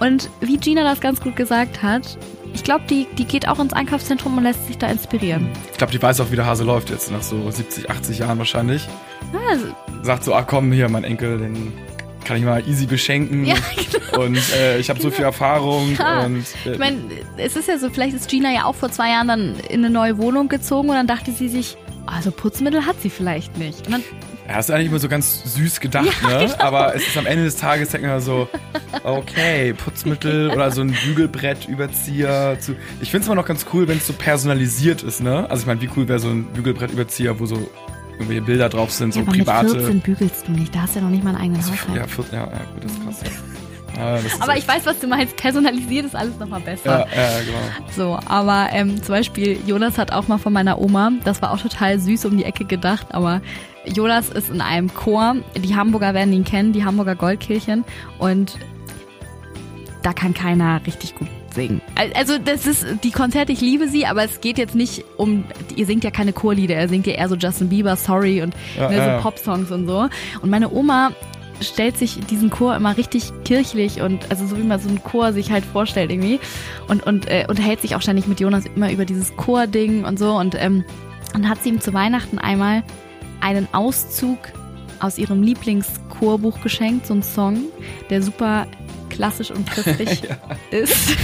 [0.00, 2.18] Und wie Gina das ganz gut gesagt hat,
[2.54, 5.48] ich glaube, die, die geht auch ins Einkaufszentrum und lässt sich da inspirieren.
[5.70, 8.38] Ich glaube, die weiß auch, wie der Hase läuft jetzt, nach so 70, 80 Jahren
[8.38, 8.88] wahrscheinlich.
[9.32, 9.66] Ja, also
[10.02, 11.72] Sagt so, ach komm, hier, mein Enkel, den
[12.24, 13.44] kann ich mal easy beschenken.
[13.44, 13.89] Ja, genau.
[14.16, 15.96] Und äh, ich habe so viel Erfahrung.
[15.98, 16.24] Ja.
[16.24, 16.98] Und, äh, ich meine,
[17.36, 19.90] es ist ja so, vielleicht ist Gina ja auch vor zwei Jahren dann in eine
[19.90, 23.86] neue Wohnung gezogen und dann dachte sie sich, also Putzmittel hat sie vielleicht nicht.
[23.86, 24.02] Und dann
[24.50, 26.46] ja, hast du eigentlich immer so ganz süß gedacht, ja, ne?
[26.50, 26.58] Genau.
[26.58, 28.48] Aber es ist am Ende des Tages, denkt man so,
[29.04, 32.56] okay, Putzmittel oder so ein Bügelbrettüberzieher.
[32.58, 35.48] Zu ich finde es immer noch ganz cool, wenn es so personalisiert ist, ne?
[35.48, 37.70] Also ich meine, wie cool wäre so ein Bügelbrettüberzieher, wo so
[38.14, 39.68] irgendwelche Bilder drauf sind, ja, so aber private.
[39.68, 41.72] Mit 14 bügelst du nicht, da hast du ja noch nicht mal einen eigenen also,
[41.72, 41.96] Haushalt.
[41.96, 43.20] Ja, 14, ja, ja, gut, das ist krass.
[43.24, 43.49] Ja.
[44.00, 45.36] Ja, aber ich weiß, was du meinst.
[45.36, 47.06] Personalisiert ist alles nochmal besser.
[47.14, 47.86] Ja, ja, genau.
[47.96, 51.60] So, aber ähm, zum Beispiel, Jonas hat auch mal von meiner Oma, das war auch
[51.60, 53.40] total süß um die Ecke gedacht, aber
[53.84, 55.36] Jonas ist in einem Chor.
[55.56, 57.84] Die Hamburger werden ihn kennen, die Hamburger Goldkirchen.
[58.18, 58.58] Und
[60.02, 61.80] da kann keiner richtig gut singen.
[62.14, 65.86] Also das ist die Konzerte, ich liebe sie, aber es geht jetzt nicht um, ihr
[65.86, 68.96] singt ja keine Chorlieder, er singt ja eher so Justin Bieber, Sorry und ja, ne,
[68.96, 69.20] so ja.
[69.20, 70.08] Pop-Songs und so.
[70.42, 71.10] Und meine Oma
[71.60, 75.32] stellt sich diesen Chor immer richtig kirchlich und also so wie man so einen Chor
[75.32, 76.40] sich halt vorstellt irgendwie
[76.88, 80.32] und und äh, unterhält sich auch ständig mit Jonas immer über dieses Chording und so
[80.32, 80.84] und ähm,
[81.34, 82.82] und hat sie ihm zu Weihnachten einmal
[83.40, 84.38] einen Auszug
[85.00, 87.64] aus ihrem Lieblingschorbuch geschenkt, so ein Song,
[88.10, 88.66] der super
[89.08, 90.36] klassisch und christlich ja.
[90.70, 91.16] ist.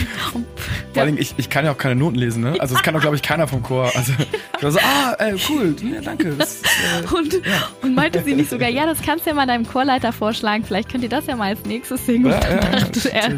[0.97, 2.57] Vor allem, ich, ich kann ja auch keine Noten lesen, ne?
[2.59, 3.91] Also, das kann auch, glaube ich, keiner vom Chor.
[3.95, 4.13] Also,
[4.57, 6.35] ich war so, ah, äh, cool, ja, danke.
[6.37, 7.69] Das, äh, und, ja.
[7.83, 10.91] und meinte sie nicht sogar, ja, das kannst du ja mal deinem Chorleiter vorschlagen, vielleicht
[10.91, 12.27] könnt ihr das ja mal als nächstes singen.
[12.27, 13.31] Ja, ja, ja, er,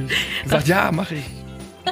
[0.44, 1.24] gesagt, ja, mach ich.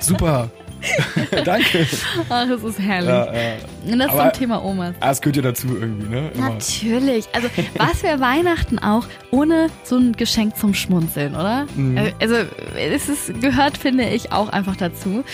[0.01, 0.51] Super.
[1.45, 1.87] Danke.
[2.29, 3.09] Ach, das ist herrlich.
[3.09, 3.57] Ja, ja.
[3.91, 4.95] Und das Aber zum Thema Omas.
[5.01, 6.31] Ah, es gehört ja dazu irgendwie, ne?
[6.35, 6.51] Immer.
[6.51, 7.27] Natürlich.
[7.33, 11.67] Also, was für Weihnachten auch ohne so ein Geschenk zum Schmunzeln, oder?
[11.75, 11.97] Mhm.
[11.97, 12.37] Äh, also,
[12.77, 15.25] es ist, gehört, finde ich, auch einfach dazu.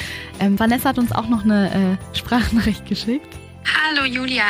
[0.41, 3.29] Ähm, Vanessa hat uns auch noch eine äh, Sprachnachricht geschickt.
[3.65, 4.45] Hallo Julia.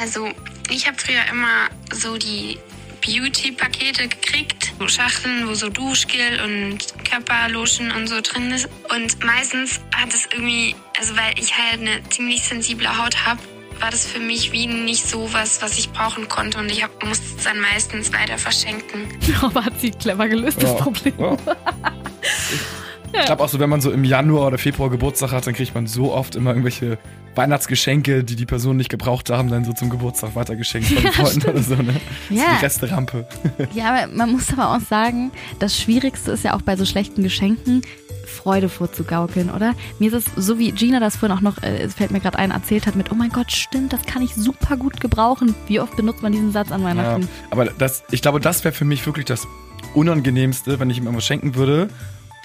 [0.00, 0.28] Also,
[0.70, 2.58] ich habe früher immer so die
[3.06, 4.72] Beauty-Pakete gekriegt.
[4.78, 8.68] So Schachteln, wo so Duschgel und Körperlotion und so drin ist.
[8.90, 13.40] Und meistens hat es irgendwie, also weil ich halt eine ziemlich sensible Haut habe,
[13.80, 16.58] war das für mich wie nicht so was, was ich brauchen konnte.
[16.58, 19.08] Und ich hab, musste es dann meistens weiter verschenken.
[19.40, 20.76] Aber hat sie clever gelöst, das ja.
[20.76, 21.14] Problem.
[21.18, 21.36] Ja.
[23.12, 25.74] Ich glaube auch so, wenn man so im Januar oder Februar Geburtstag hat, dann kriegt
[25.74, 26.98] man so oft immer irgendwelche
[27.34, 31.50] Weihnachtsgeschenke, die die Personen nicht gebraucht haben, dann so zum Geburtstag weitergeschenkt von ja, Freunden
[31.50, 31.94] oder so, ne?
[32.28, 32.44] Das ja.
[32.44, 33.26] ist die Resterampe.
[33.74, 37.22] Ja, aber man muss aber auch sagen, das Schwierigste ist ja auch bei so schlechten
[37.22, 37.82] Geschenken,
[38.26, 39.74] Freude vorzugaukeln, oder?
[39.98, 42.38] Mir ist es so, wie Gina das vorhin auch noch, äh, es fällt mir gerade
[42.38, 45.54] ein, erzählt hat mit, oh mein Gott, stimmt, das kann ich super gut gebrauchen.
[45.68, 47.22] Wie oft benutzt man diesen Satz an Weihnachten?
[47.22, 49.46] Ja, aber das, ich glaube, das wäre für mich wirklich das
[49.94, 51.88] Unangenehmste, wenn ich ihm irgendwas schenken würde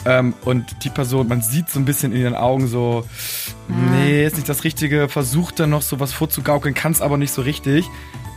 [0.06, 3.06] ähm, und die Person, man sieht so ein bisschen in ihren Augen so,
[3.70, 3.74] ah.
[3.92, 7.32] nee, ist nicht das Richtige, versucht dann noch so was vorzugaukeln, kann es aber nicht
[7.32, 7.86] so richtig.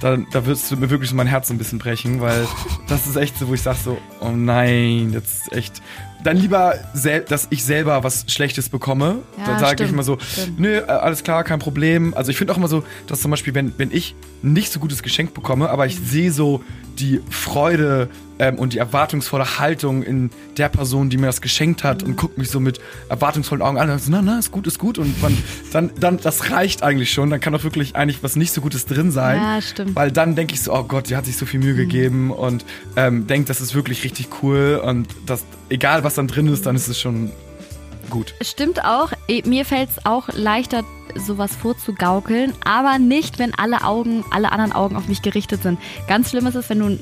[0.00, 2.46] Da, da wirst du mir wirklich so mein Herz ein bisschen brechen, weil
[2.88, 5.82] das ist echt so, wo ich sag so, oh nein, das ist echt,
[6.24, 6.74] dann lieber,
[7.28, 9.18] dass ich selber was Schlechtes bekomme.
[9.38, 10.58] Ja, dann sage ich immer so, stimmt.
[10.58, 12.14] nö, äh, alles klar, kein Problem.
[12.14, 15.02] Also ich finde auch immer so, dass zum Beispiel, wenn, wenn ich nicht so gutes
[15.02, 16.62] Geschenk bekomme, aber ich sehe so
[16.98, 18.08] die Freude
[18.38, 22.38] ähm, und die erwartungsvolle Haltung in der Person, die mir das geschenkt hat und guckt
[22.38, 24.98] mich so mit erwartungsvollen Augen an und so, na, na, ist gut, ist gut.
[24.98, 25.36] Und man,
[25.72, 27.30] dann, dann, das reicht eigentlich schon.
[27.30, 29.40] Dann kann auch wirklich eigentlich was nicht so Gutes drin sein.
[29.40, 29.96] Ja, stimmt.
[29.96, 32.64] Weil dann denke ich so, oh Gott, die hat sich so viel Mühe gegeben und
[32.96, 36.76] ähm, denkt, das ist wirklich richtig cool und das, egal was dann drin ist, dann
[36.76, 37.30] ist es schon
[38.10, 38.34] gut.
[38.42, 39.12] Stimmt auch.
[39.28, 40.82] Eh, Mir fällt es auch leichter,
[41.14, 45.78] sowas vorzugaukeln, aber nicht, wenn alle Augen, alle anderen Augen auf mich gerichtet sind.
[46.08, 47.00] Ganz schlimm ist es, wenn du ein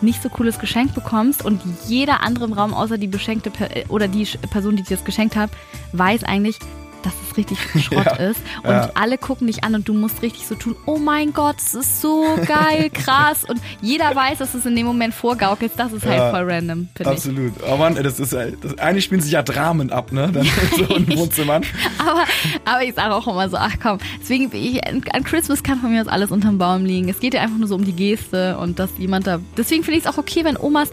[0.00, 4.08] nicht so cooles Geschenk bekommst und jeder andere im Raum, außer die beschenkte Per- oder
[4.08, 5.50] die Person, die dir das geschenkt hat,
[5.92, 6.58] weiß eigentlich,
[7.02, 8.40] dass es richtig Schrott Ja, ist.
[8.62, 8.90] Und ja.
[8.94, 12.00] alle gucken dich an und du musst richtig so tun, oh mein Gott, es ist
[12.00, 13.44] so geil, krass.
[13.44, 15.78] Und jeder weiß, dass es in dem Moment vorgaukelst.
[15.78, 17.18] Das ist halt Ja, voll random, finde ich.
[17.18, 17.52] Absolut.
[17.70, 20.30] Oh Mann, ey, das ist äh, das, eigentlich spielen sich ja Dramen ab, ne?
[20.32, 21.64] Dann so in Wohnzimmern.
[21.98, 22.24] Aber,
[22.64, 25.90] aber ich sage auch immer so, ach komm, deswegen ich, an an Christmas kann von
[25.92, 27.08] mir aus alles unterm Baum liegen.
[27.08, 29.40] Es geht ja einfach nur so um die Geste und dass jemand da.
[29.56, 30.90] Deswegen finde ich es auch okay, wenn Omas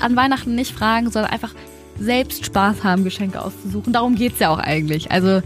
[0.00, 1.54] an Weihnachten nicht fragen, sondern einfach
[1.98, 3.92] selbst Spaß haben, Geschenke auszusuchen.
[3.92, 5.10] Darum geht's ja auch eigentlich.
[5.10, 5.42] Also,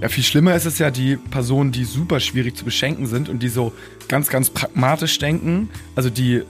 [0.00, 3.42] Ja, viel schlimmer ist es ja die Personen, die super schwierig zu beschenken sind und
[3.42, 3.72] die so
[4.08, 5.70] ganz, ganz pragmatisch denken.
[5.94, 6.42] Also die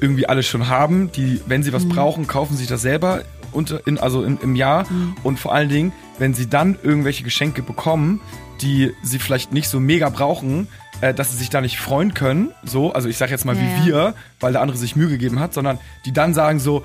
[0.00, 3.98] irgendwie alles schon haben, die, wenn sie was brauchen, kaufen sich das selber unter, in,
[3.98, 4.86] also im, im Jahr.
[5.22, 8.20] Und vor allen Dingen, wenn sie dann irgendwelche Geschenke bekommen,
[8.62, 10.68] die sie vielleicht nicht so mega brauchen,
[11.00, 13.62] äh, dass sie sich da nicht freuen können, so, also ich sage jetzt mal Ja,
[13.62, 13.84] wie ja.
[13.86, 16.84] wir, weil der andere sich Mühe gegeben hat, sondern die dann sagen so,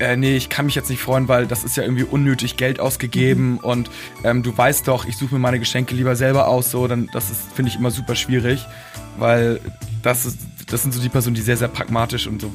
[0.00, 2.80] äh, nee, ich kann mich jetzt nicht freuen, weil das ist ja irgendwie unnötig Geld
[2.80, 3.90] ausgegeben und
[4.24, 7.30] ähm, du weißt doch, ich suche mir meine Geschenke lieber selber aus, so, dann das
[7.30, 8.66] ist, finde ich, immer super schwierig,
[9.18, 9.60] weil
[10.02, 12.50] das ist, das sind so die Personen, die sehr, sehr pragmatisch und so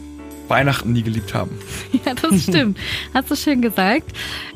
[0.48, 1.52] Weihnachten nie geliebt haben.
[2.06, 2.78] ja, das stimmt.
[3.14, 4.12] Hast du schön gesagt.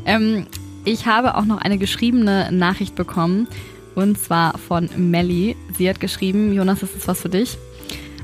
[0.05, 0.47] Ähm,
[0.85, 3.47] ich habe auch noch eine geschriebene Nachricht bekommen.
[3.95, 5.55] Und zwar von Melly.
[5.77, 7.57] Sie hat geschrieben, Jonas, das ist was für dich.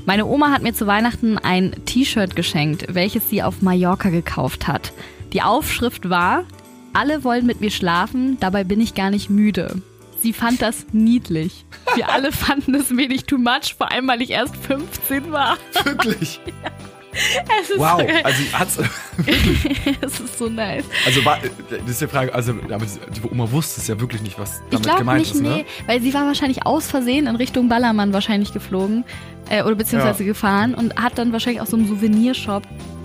[0.06, 4.92] Meine Oma hat mir zu Weihnachten ein T-Shirt geschenkt, welches sie auf Mallorca gekauft hat.
[5.32, 6.44] Die Aufschrift war,
[6.92, 9.82] alle wollen mit mir schlafen, dabei bin ich gar nicht müde.
[10.20, 11.64] Sie fand das niedlich.
[11.96, 15.58] Wir alle fanden es wenig too much, vor allem weil ich erst 15 war.
[15.82, 16.40] Wirklich?
[16.50, 16.95] Ist,
[17.76, 18.00] Wow.
[18.00, 18.06] so.
[18.24, 18.78] Also hat's,
[20.00, 20.84] es ist so nice.
[21.04, 21.38] also war,
[21.70, 24.70] das ist die Frage, also aber die Oma wusste es ja wirklich nicht, was Ich
[24.70, 25.64] damit glaube gemeint nicht, ist, nee, ne?
[25.86, 29.04] weil sie war wahrscheinlich aus Versehen in Richtung Ballermann wahrscheinlich geflogen
[29.50, 30.28] äh, oder beziehungsweise Ja.
[30.28, 32.95] gefahren und hat dann wahrscheinlich aus so einem Souvenirshop, ich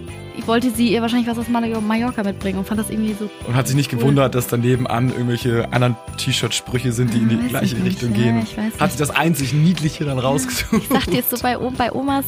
[0.51, 3.55] wollte sie ihr wahrscheinlich was aus Mal- Mallorca mitbringen und fand das irgendwie so, Und
[3.55, 3.99] hat sich nicht Cool.
[3.99, 8.01] gewundert, dass daneben an irgendwelche anderen T-Shirt-Sprüche sind, die in die Weiß gleiche ich nicht,
[8.03, 8.41] Richtung ja, gehen.
[8.43, 10.73] ich weiß hat sich das einzig Niedliche dann rausgesucht.
[10.83, 12.25] ich dachte jetzt so bei, bei Omas,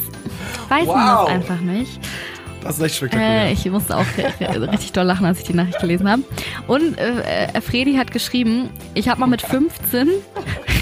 [0.69, 1.25] weiß man Wow.
[1.27, 1.99] das einfach nicht.
[2.63, 3.47] Das ist echt spektakulär.
[3.47, 6.21] Äh, ich musste auch ri- ri- richtig doll lachen, als ich die Nachricht gelesen habe.
[6.67, 10.07] Und äh, äh, Fredi hat geschrieben, ich habe mal mit 15,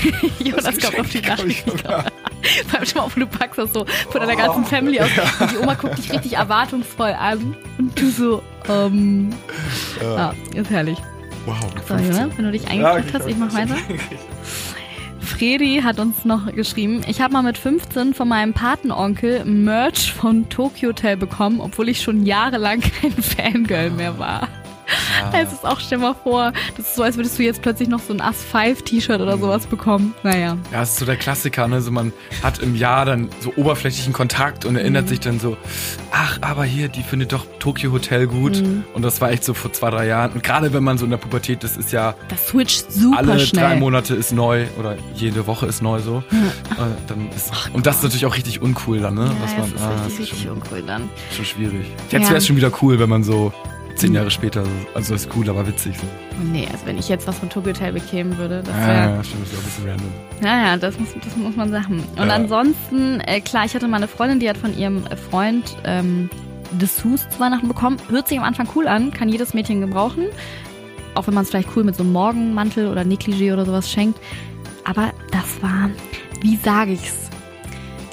[0.43, 1.69] Jonas kommt auf die Nachricht.
[2.67, 5.09] Vor allem schon mal, wo du packst das so von deiner ganzen Family aus.
[5.39, 7.55] Und die Oma guckt dich richtig erwartungsvoll an.
[7.77, 9.31] Und du so, ähm,
[10.01, 10.97] ja, ist herrlich.
[11.45, 11.55] wow.
[11.87, 13.75] So, Jonas, wenn du dich eingeguckt hast, ich mach weiter.
[15.19, 20.49] Fredi hat uns noch geschrieben, ich habe mal mit 15 von meinem Patenonkel Merch von
[20.49, 24.47] Tokyo Hotel bekommen, obwohl ich schon jahrelang kein Fangirl mehr war.
[25.34, 27.99] Es ist auch, stell mal vor, das ist so, als würdest du jetzt plötzlich noch
[28.01, 30.13] so ein As 5 T-Shirt oder sowas bekommen.
[30.23, 30.58] Naja.
[30.71, 31.82] Ja, das ist so der Klassiker, ne?
[31.82, 32.12] So man
[32.43, 35.10] hat im Jahr dann so oberflächlichen Kontakt und erinnert Mhm.
[35.10, 35.58] sich dann so,
[36.12, 38.62] ach, aber hier, die findet doch Tokyo Hotel gut.
[38.62, 38.84] Mhm.
[38.93, 40.32] Und das war echt so vor zwei, drei Jahren.
[40.34, 43.39] Und gerade wenn man so in der Pubertät ist, ist ja Das switcht super alle
[43.39, 43.63] schnell.
[43.63, 46.23] drei Monate ist neu oder jede Woche ist neu so.
[46.32, 46.75] Äh,
[47.08, 49.25] dann ist, und das ist natürlich auch richtig uncool dann, ne?
[49.25, 51.10] Ja, Was das man, ist ah, das richtig, ist richtig schon, uncool dann.
[51.36, 51.86] schon schwierig.
[52.10, 52.30] Jetzt Ja.
[52.30, 53.54] wäre es schon wieder cool, wenn man so
[54.01, 55.95] zehn Jahre später, so- also ist cool, aber witzig.
[55.97, 56.05] So.
[56.51, 59.23] Nee, also wenn ich jetzt was von Tokyo Hotel bekämen würde, das Ja, wäre ja,
[59.23, 60.09] stimmt, das ist auch ein bisschen random.
[60.43, 62.03] Ja, ja, das muss, das muss man sagen.
[62.17, 62.33] Und Ja.
[62.35, 66.29] ansonsten, äh, klar, ich hatte mal eine Freundin, die hat von ihrem Freund ähm,
[66.71, 67.97] Dessous zu Weihnachten bekommen.
[68.09, 70.25] Hört sich am Anfang cool an, kann jedes Mädchen gebrauchen.
[71.15, 74.19] Auch wenn man es vielleicht cool mit so einem Morgenmantel oder Negligé oder sowas schenkt.
[74.85, 75.89] Aber das war,
[76.41, 77.29] wie sage ich's?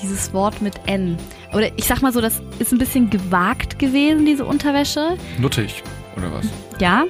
[0.02, 1.16] Dieses Wort mit N.
[1.52, 5.16] Oder ich sag mal so, das ist ein bisschen gewagt gewesen, diese Unterwäsche.
[5.38, 5.82] Nuttig,
[6.16, 6.46] oder was?
[6.80, 7.04] Ja.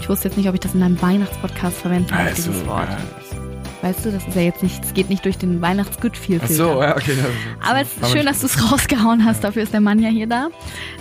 [0.00, 2.88] Ich wusste jetzt nicht, ob ich das in einem Weihnachtspodcast verwenden darf, Also, dieses Wort.
[2.88, 2.98] ja.
[3.82, 6.48] Weißt du, das ist ja jetzt nicht, es geht nicht durch den weihnachtsgood viel Ach
[6.48, 7.16] so, ja, okay.
[7.62, 10.26] Aber es ist schön, dass du es rausgehauen hast, dafür ist der Mann ja hier
[10.26, 10.48] da.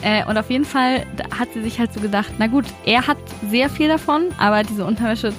[0.01, 1.05] Äh, und auf jeden Fall
[1.37, 3.17] hat sie sich halt so gedacht, na gut, er hat
[3.49, 5.31] sehr viel davon, aber diese Unterwäsche,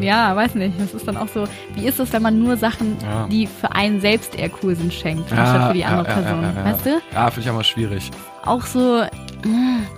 [0.00, 2.96] ja, weiß nicht, das ist dann auch so, wie ist es, wenn man nur Sachen,
[3.02, 3.26] Ja.
[3.30, 6.42] die für einen selbst eher cool sind, schenkt, anstatt für die andere ja, ja, Person,
[6.42, 6.64] ja, ja.
[6.64, 6.90] weißt du?
[7.14, 8.10] Ja, finde ich auch mal schwierig.
[8.44, 9.02] Auch so,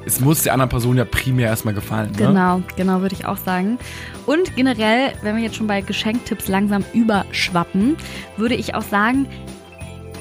[0.05, 2.11] es muss der anderen Person ja primär erstmal gefallen.
[2.13, 2.19] Ne?
[2.19, 3.79] Genau, genau, würde ich auch sagen.
[4.27, 7.97] Und generell, wenn wir jetzt schon bei Geschenktipps langsam überschwappen,
[8.37, 9.27] würde ich auch sagen,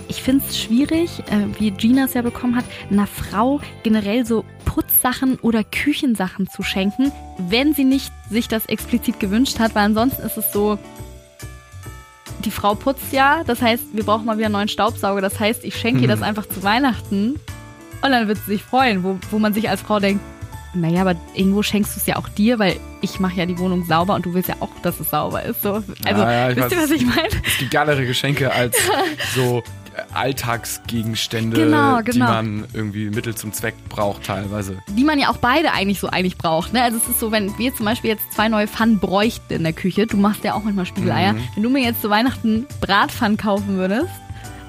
[0.08, 4.44] ich finde es schwierig, äh, wie Gina es ja bekommen hat, einer Frau generell so
[4.80, 10.22] Putzsachen oder Küchensachen zu schenken, wenn sie nicht sich das explizit gewünscht hat, weil ansonsten
[10.22, 10.80] ist es so,
[12.46, 15.66] die Frau putzt ja, das heißt, wir brauchen mal wieder einen neuen Staubsauger, das heißt,
[15.66, 17.32] ich schenke ihr das einfach zu Weihnachten
[18.02, 20.24] und dann wird sie sich freuen, wo, wo man sich als Frau denkt,
[20.74, 23.84] naja, aber irgendwo schenkst du es ja auch dir, weil ich mache ja die Wohnung
[23.84, 25.62] sauber und du willst ja auch, dass es sauber ist.
[25.62, 25.74] So.
[25.74, 27.28] Also, Ja, ja, wisst ihr, was ich meine?
[27.46, 28.78] Es gibt geilere Geschenke als
[29.36, 29.64] so
[30.14, 32.26] Alltagsgegenstände, Genau, die genau.
[32.28, 34.78] man irgendwie Mittel zum Zweck braucht teilweise.
[34.90, 36.74] die man ja auch beide eigentlich so eigentlich braucht.
[36.74, 36.82] Ne?
[36.84, 39.74] Also es ist so, wenn wir zum Beispiel jetzt zwei neue Pfannen bräuchten in der
[39.74, 41.42] Küche, du machst ja auch manchmal Spiegeleier, Mhm.
[41.56, 44.10] wenn du mir jetzt zu Weihnachten Bratpfannen kaufen würdest,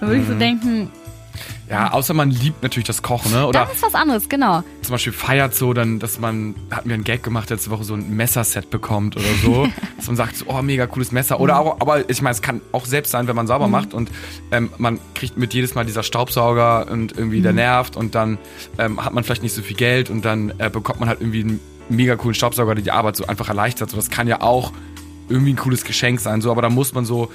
[0.01, 0.33] dann würde ich Mhm.
[0.33, 0.91] so denken,
[1.71, 3.47] Ja, außer man liebt natürlich das Kochen, ne?
[3.47, 4.65] Oder das ist was anderes, genau.
[4.83, 7.95] zum Beispiel feiert so, dann, dass man, hatten wir einen Gag gemacht letzte Woche, so
[7.95, 9.69] ein Messerset bekommt oder so.
[9.97, 11.39] dass man sagt, so, oh, mega cooles Messer.
[11.39, 11.61] Oder Mhm.
[11.61, 14.11] auch, aber ich meine, es kann auch selbst sein, wenn man sauber macht und
[14.51, 17.43] ähm, man kriegt mit jedes Mal dieser Staubsauger und irgendwie Mhm.
[17.45, 18.39] der nervt und dann
[18.79, 21.43] ähm, hat man vielleicht nicht so viel Geld und dann äh, bekommt man halt irgendwie
[21.45, 23.91] einen mega coolen Staubsauger, der die Arbeit so einfach erleichtert.
[23.91, 24.73] So, das kann ja auch
[25.29, 27.31] irgendwie ein cooles Geschenk sein, so, aber da muss man so,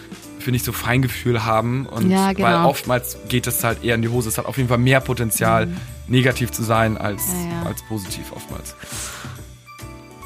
[0.46, 2.48] finde ich, so Feingefühl haben und Ja, genau.
[2.48, 4.30] weil oftmals geht es halt eher in die Hose.
[4.30, 5.68] Es hat auf jeden Fall mehr Potenzial,
[6.08, 7.50] negativ zu sein als, Mhm.
[7.52, 7.64] Ja, ja.
[7.68, 8.76] als positiv oftmals.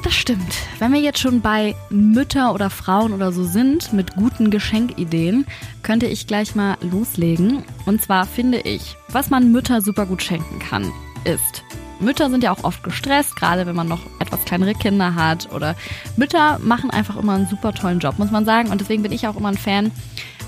[0.03, 0.53] Das stimmt.
[0.79, 5.45] Wenn wir jetzt schon bei Mütter oder Frauen oder so sind mit guten Geschenkideen,
[5.83, 7.63] könnte ich gleich mal loslegen.
[7.85, 10.91] Und zwar finde ich, was man Mütter super gut schenken kann,
[11.25, 11.63] ist,
[11.99, 15.75] Mütter sind ja auch oft gestresst, gerade wenn man noch etwas kleinere Kinder hat oder
[16.17, 18.69] Mütter machen einfach immer einen super tollen Job, muss man sagen.
[18.69, 19.91] Und deswegen bin ich auch immer ein Fan.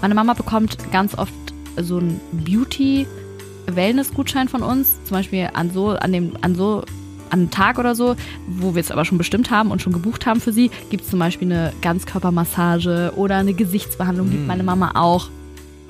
[0.01, 1.33] Meine Mama bekommt ganz oft
[1.77, 3.07] so einen Beauty
[3.67, 6.83] Wellness-Gutschein von uns, zum Beispiel an so, an dem, an so
[7.29, 8.15] an einem Tag oder so,
[8.47, 11.09] wo wir es aber schon bestimmt haben und schon gebucht haben für sie, gibt es
[11.09, 15.29] zum Beispiel eine Ganzkörpermassage oder eine Gesichtsbehandlung, liebt meine Mama auch.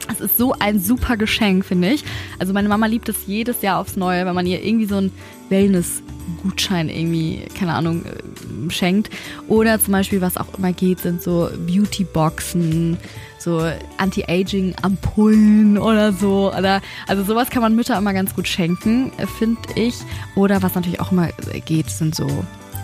[0.10, 2.04] Es ist so ein super Geschenk, finde ich.
[2.40, 5.12] Also meine Mama liebt es jedes Jahr aufs Neue, wenn man ihr irgendwie so einen
[5.50, 9.10] Wellness-Gutschein irgendwie, keine Ahnung, äh, schenkt.
[9.48, 12.98] Oder zum Beispiel, was auch immer geht, sind so Beauty-Boxen,
[13.38, 16.54] so Anti-Aging-Ampullen oder so.
[16.54, 19.96] Oder, also sowas kann man Mütter immer ganz gut schenken, äh, finde ich.
[20.36, 21.30] Oder was natürlich auch immer
[21.66, 22.28] geht, sind so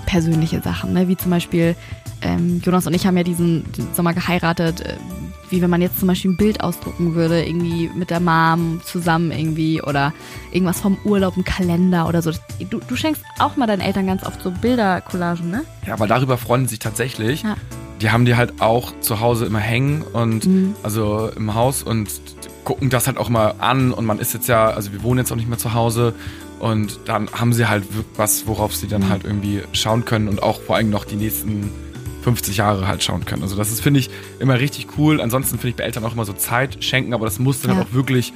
[0.06, 1.08] persönliche Sachen, ne?
[1.08, 1.76] wie zum Beispiel
[2.22, 4.96] ähm, Jonas und ich haben ja diesen, diesen Sommer geheiratet, äh,
[5.50, 9.32] wie wenn man jetzt zum Beispiel ein Bild ausdrucken würde, irgendwie mit der Mom zusammen
[9.32, 10.12] irgendwie oder
[10.52, 12.32] irgendwas vom Urlaub, ein Kalender oder so.
[12.70, 15.64] Du, du schenkst auch mal deinen Eltern ganz oft so Bildercollagen, ne?
[15.86, 17.44] Ja, weil darüber freuen sie sich tatsächlich.
[17.44, 17.56] Ja.
[18.02, 20.76] Die haben die halt auch zu Hause immer hängen und Mhm.
[20.84, 22.10] also im Haus und
[22.66, 25.32] gucken das halt auch mal an und man ist jetzt ja, also wir wohnen jetzt
[25.32, 26.14] auch nicht mehr zu Hause
[26.60, 27.86] und dann haben sie halt
[28.18, 28.92] was, worauf sie Mhm.
[28.92, 31.72] dann halt irgendwie schauen können und auch vor allem noch die nächsten
[32.28, 33.42] 50 Jahre halt schauen können.
[33.44, 34.10] Also das ist, finde ich,
[34.40, 35.22] immer richtig cool.
[35.22, 37.78] Ansonsten finde ich bei Eltern auch immer so Zeit schenken, aber das muss dann Ja.
[37.78, 38.34] halt auch wirklich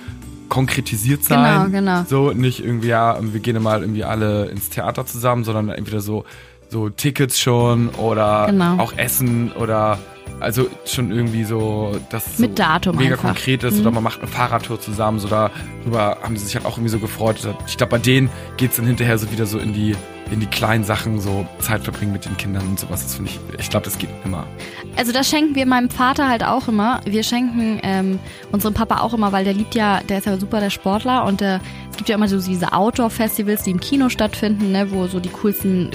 [0.47, 1.71] konkretisiert sein.
[1.71, 2.05] Genau, genau.
[2.07, 6.23] So, nicht irgendwie, ja, wir gehen mal irgendwie alle ins Theater zusammen, sondern entweder so,
[6.69, 8.77] so Tickets schon oder Genau.
[8.77, 9.99] auch Essen oder
[10.39, 13.25] also schon irgendwie so, dass es Mit so Datum mega einfach.
[13.27, 13.81] konkret ist Mhm.
[13.81, 16.99] oder man macht eine Fahrradtour zusammen, so darüber haben sie sich halt auch irgendwie so
[16.99, 17.45] gefreut.
[17.67, 19.95] Ich glaube, bei denen geht's dann hinterher so wieder so in die
[20.31, 23.03] in die kleinen Sachen, so Zeit verbringen mit den Kindern und sowas.
[23.03, 24.47] Das finde ich, ich glaube, das geht immer.
[24.95, 27.01] Also das schenken wir meinem Vater halt auch immer.
[27.05, 28.19] Wir schenken ähm,
[28.51, 31.41] unserem Papa auch immer, weil der liebt ja, der ist ja super der Sportler und
[31.41, 31.59] der,
[31.91, 35.29] es gibt ja immer so diese Outdoor-Festivals, die im Kino stattfinden, ne, wo so die
[35.29, 35.91] coolsten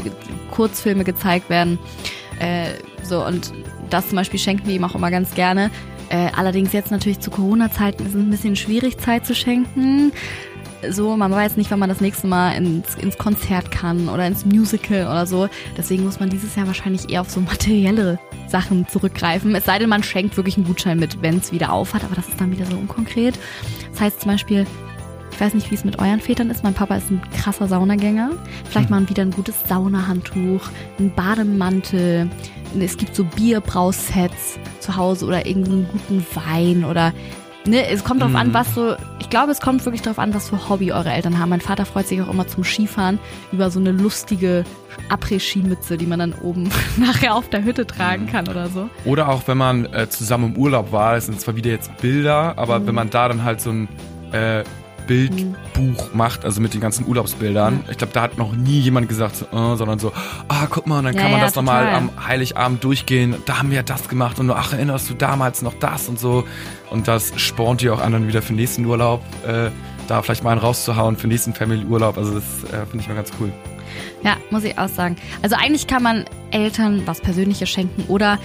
[0.50, 1.78] Kurzfilme gezeigt werden.
[2.38, 3.52] Äh, so und
[3.88, 5.70] das zum Beispiel schenken wir ihm auch immer ganz gerne.
[6.08, 10.12] Äh, allerdings jetzt natürlich zu Corona-Zeiten ist es ein bisschen schwierig, Zeit zu schenken.
[10.90, 14.44] So, man weiß nicht, wann man das nächste Mal ins, ins Konzert kann oder ins
[14.44, 15.48] Musical oder so.
[15.76, 18.18] Deswegen muss man dieses Jahr wahrscheinlich eher auf so materielle
[18.48, 19.54] Sachen zurückgreifen.
[19.54, 22.28] Es sei denn, man schenkt wirklich einen Gutschein mit, wenn es wieder aufhat, aber das
[22.28, 23.38] ist dann wieder so unkonkret.
[23.92, 24.66] Das heißt zum Beispiel,
[25.36, 26.64] ich weiß nicht, wie es mit euren Vätern ist.
[26.64, 28.30] Mein Papa ist ein krasser Saunagänger.
[28.64, 30.62] Vielleicht mal wieder ein gutes Saunahandtuch,
[30.98, 32.30] ein Bademantel.
[32.80, 37.12] Es gibt so Bierbrausets zu Hause oder irgendeinen guten Wein oder
[37.66, 38.54] Ne, es kommt drauf an, Mhm.
[38.54, 38.94] was so.
[39.18, 41.48] Ich glaube, es kommt wirklich darauf an, was für Hobby eure Eltern haben.
[41.48, 43.18] Mein Vater freut sich auch immer zum Skifahren
[43.50, 44.64] über so eine lustige
[45.08, 48.88] Après-Ski-Mütze, die man dann oben nachher auf der Hütte tragen kann oder so.
[49.04, 52.54] Oder auch wenn man äh, zusammen im Urlaub war, das sind zwar wieder jetzt Bilder,
[52.56, 53.88] aber wenn man da dann halt so ein
[54.32, 54.62] äh,
[55.06, 57.84] Bildbuch macht, also mit den ganzen Urlaubsbildern.
[57.90, 60.12] Ich glaube, da hat noch nie jemand gesagt, so, äh, sondern so,
[60.48, 63.36] ah, guck mal, und dann Ja, kann man ja, das nochmal am Heiligabend durchgehen.
[63.46, 66.44] Da haben wir das gemacht und ach, erinnerst du damals noch das und so.
[66.90, 69.22] Und das spornt die auch anderen wieder für den nächsten Urlaub.
[69.46, 69.70] Äh,
[70.08, 72.16] da vielleicht mal einen rauszuhauen für den nächsten Family-Urlaub.
[72.16, 73.52] Also das äh, finde ich mal ganz cool.
[74.22, 75.16] Ja, muss ich auch sagen.
[75.42, 78.38] Also eigentlich kann man Eltern was Persönliches schenken oder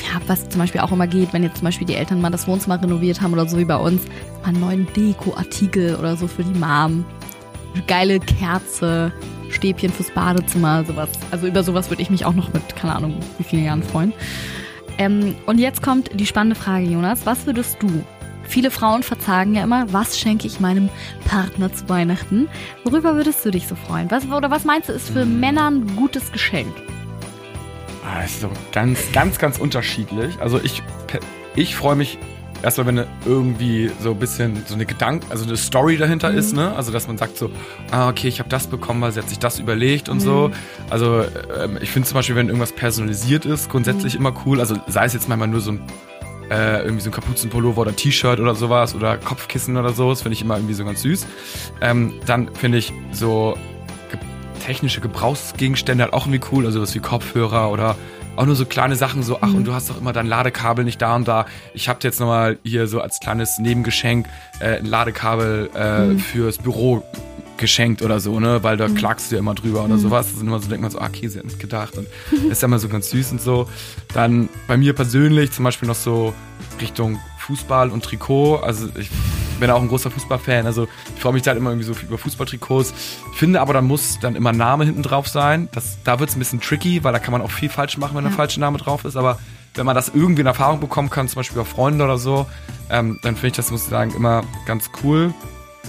[0.00, 2.46] ja, was zum Beispiel auch immer geht, wenn jetzt zum Beispiel die Eltern mal das
[2.46, 4.02] Wohnzimmer renoviert haben oder so wie bei uns,
[4.42, 7.04] mal einen neuen Deko-Artikel oder so für die Mom.
[7.86, 9.12] Geile Kerze,
[9.50, 11.10] Stäbchen fürs Badezimmer, sowas.
[11.30, 14.12] Also über sowas würde ich mich auch noch mit, keine Ahnung, wie vielen Jahren freuen.
[14.98, 17.24] Ähm, und jetzt kommt die spannende Frage, Jonas.
[17.24, 17.88] Was würdest du?
[18.44, 20.90] Viele Frauen verzagen ja immer, was schenke ich meinem
[21.24, 22.48] Partner zu Weihnachten?
[22.84, 24.10] Worüber würdest du dich so freuen?
[24.10, 26.72] Was, oder was meinst du, ist für Männer ein gutes Geschenk?
[28.12, 30.38] Ah, ist so ganz, ganz, ganz unterschiedlich.
[30.40, 30.82] Also ich,
[31.54, 32.18] ich freue mich
[32.62, 36.38] erstmal, wenn irgendwie so ein bisschen so eine Gedanke, also eine Story dahinter mhm.
[36.38, 36.74] ist, ne?
[36.76, 37.50] Also dass man sagt so,
[37.90, 40.20] ah, okay, ich habe das bekommen, weil sie hat sich das überlegt und mhm.
[40.20, 40.50] so.
[40.90, 41.24] Also
[41.58, 44.26] ähm, ich finde zum Beispiel, wenn irgendwas personalisiert ist, grundsätzlich mhm.
[44.26, 44.60] immer cool.
[44.60, 45.80] Also sei es jetzt manchmal nur so ein
[46.50, 50.34] äh, irgendwie so ein Kapuzenpullover oder T-Shirt oder sowas oder Kopfkissen oder so, das finde
[50.34, 51.26] ich immer irgendwie so ganz süß.
[51.80, 53.56] Ähm, dann finde ich so
[54.64, 57.96] technische Gebrauchsgegenstände halt auch irgendwie cool, also was wie Kopfhörer oder
[58.36, 59.56] auch nur so kleine Sachen, so, ach, mhm.
[59.56, 61.46] und du hast doch immer dein Ladekabel nicht da und da.
[61.74, 64.26] Ich habe dir jetzt nochmal hier so als kleines Nebengeschenk
[64.60, 66.18] äh, ein Ladekabel äh, mhm.
[66.18, 67.02] fürs Büro
[67.58, 68.94] geschenkt oder so, ne, weil da mhm.
[68.94, 70.00] klagst du ja immer drüber oder mhm.
[70.00, 70.28] sowas.
[70.28, 72.40] Das sind immer so, denkt man so, ah, okay, sie hat nicht gedacht und das
[72.50, 73.68] ist ja immer so ganz süß und so.
[74.14, 76.32] Dann bei mir persönlich zum Beispiel noch so
[76.80, 78.56] Richtung Fußball und Trikot.
[78.56, 79.10] Also ich
[79.60, 80.66] bin auch ein großer Fußballfan.
[80.66, 82.92] Also ich freue mich da halt immer irgendwie so über Fußballtrikots.
[83.34, 85.68] Finde aber, dann muss dann immer Name hinten drauf sein.
[85.72, 88.16] Das, da wird es ein bisschen tricky, weil da kann man auch viel falsch machen,
[88.16, 88.30] wenn ja.
[88.30, 89.16] der falsche Name drauf ist.
[89.16, 89.38] Aber
[89.74, 92.46] wenn man das irgendwie in Erfahrung bekommen kann, zum Beispiel bei Freunden oder so,
[92.90, 95.32] ähm, dann finde ich das, muss ich sagen, immer ganz cool.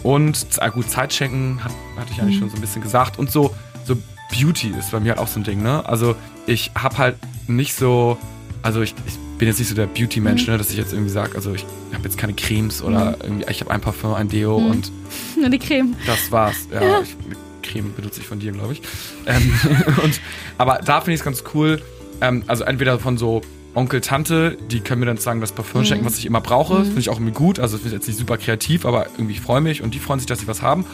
[0.01, 2.41] Und ah, gut, Zeit schenken, hat, hatte ich eigentlich mhm.
[2.41, 3.19] schon so ein bisschen gesagt.
[3.19, 3.95] Und so, so
[4.31, 5.85] Beauty ist bei mir halt auch so ein Ding, ne?
[5.85, 6.15] Also
[6.47, 8.17] ich habe halt nicht so,
[8.61, 10.53] also ich, ich bin jetzt nicht so der Beauty-Mensch, mhm.
[10.53, 13.15] ne, dass ich jetzt irgendwie sage, also ich habe jetzt keine Cremes oder mhm.
[13.23, 14.71] irgendwie, ich habe ein Parfum, ein Deo mhm.
[14.71, 14.91] und
[15.39, 15.95] nur die Creme.
[16.05, 16.67] Das war's.
[16.71, 17.01] Ja, ja.
[17.01, 17.15] Ich,
[17.61, 18.81] Creme benutze ich von dir, glaube ich.
[19.25, 19.53] Ähm,
[20.03, 20.19] und,
[20.57, 21.81] aber da finde ich es ganz cool.
[22.21, 23.41] Ähm, also entweder von so
[23.75, 25.86] Onkel, Tante, die können mir dann sagen, das Parfum mhm.
[25.86, 26.79] schenken, was ich immer brauche.
[26.79, 26.86] Mhm.
[26.86, 27.59] Finde ich auch irgendwie gut.
[27.59, 30.27] Also finde ich jetzt nicht super kreativ, aber irgendwie freue mich und die freuen sich,
[30.27, 30.86] dass sie was haben.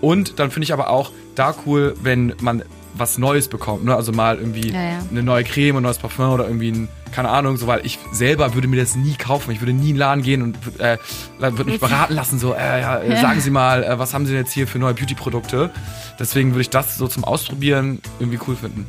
[0.00, 2.62] Und dann finde ich aber auch da cool, wenn man
[2.98, 3.84] was Neues bekommt.
[3.84, 3.94] Ne?
[3.94, 4.98] Also mal irgendwie ja, ja.
[5.10, 8.54] eine neue Creme, ein neues Parfum oder irgendwie ein, keine Ahnung, so, weil ich selber
[8.54, 9.50] würde mir das nie kaufen.
[9.52, 10.98] Ich würde nie in den Laden gehen und äh,
[11.38, 14.32] würde mich beraten lassen, so, äh, ja, äh, sagen Sie mal, äh, was haben Sie
[14.32, 15.70] denn jetzt hier für neue Beauty-Produkte?
[16.18, 18.86] Deswegen würde ich das so zum Ausprobieren irgendwie cool finden.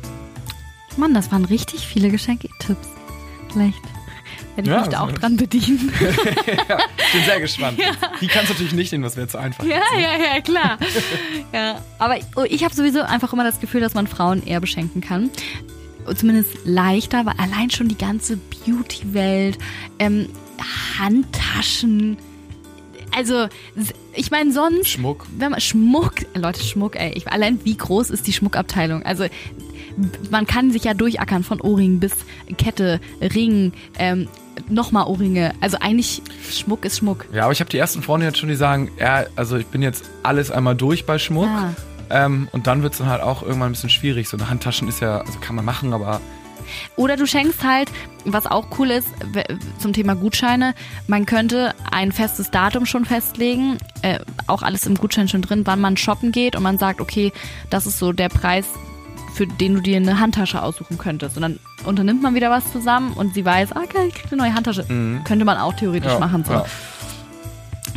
[0.96, 2.88] Mann, das waren richtig viele Geschenke-Tipps.
[3.52, 3.82] Vielleicht
[4.58, 5.92] werde ich ja, mich da auch dran bedienen.
[6.68, 6.78] ja,
[7.12, 7.78] bin sehr gespannt.
[7.78, 7.92] Ja.
[8.20, 9.64] Die kannst du natürlich nicht nehmen, das wäre zu einfach.
[9.64, 10.78] Ja, ja, ja, klar.
[11.52, 15.00] ja, aber oh, ich habe sowieso einfach immer das Gefühl, dass man Frauen eher beschenken
[15.00, 15.30] kann.
[16.14, 19.58] Zumindest leichter, weil allein schon die ganze Beauty-Welt,
[19.98, 20.28] ähm,
[20.98, 22.16] Handtaschen,
[23.14, 23.48] also
[24.14, 25.26] ich meine sonst Schmuck.
[25.36, 29.02] Wenn man Schmuck, Leute Schmuck, ey, ich, allein wie groß ist die Schmuckabteilung?
[29.02, 29.26] Also
[30.30, 32.12] man kann sich ja durchackern von Ohrringen bis
[32.56, 34.28] Kette, Ring, ähm,
[34.68, 35.52] nochmal Ohrringe.
[35.60, 37.26] Also eigentlich Schmuck ist Schmuck.
[37.32, 39.82] Ja, aber ich habe die ersten Freunde jetzt schon, die sagen, ja, also ich bin
[39.82, 41.46] jetzt alles einmal durch bei Schmuck.
[41.46, 41.74] Ah.
[42.10, 44.28] Ähm, und dann wird es dann halt auch irgendwann ein bisschen schwierig.
[44.28, 46.20] So eine Handtaschen ist ja, also kann man machen, aber
[46.96, 47.90] oder du schenkst halt,
[48.24, 49.08] was auch cool ist,
[49.78, 50.74] zum Thema Gutscheine,
[51.06, 55.80] man könnte ein festes Datum schon festlegen, äh, auch alles im Gutschein schon drin, wann
[55.80, 57.32] man shoppen geht und man sagt, okay,
[57.70, 58.66] das ist so der Preis,
[59.34, 61.36] für den du dir eine Handtasche aussuchen könntest.
[61.36, 64.42] Und dann unternimmt man wieder was zusammen und sie weiß, ah, okay, ich krieg eine
[64.42, 64.84] neue Handtasche.
[64.88, 65.22] Mhm.
[65.24, 66.44] Könnte man auch theoretisch ja, machen.
[66.44, 66.52] So.
[66.52, 66.64] Ja.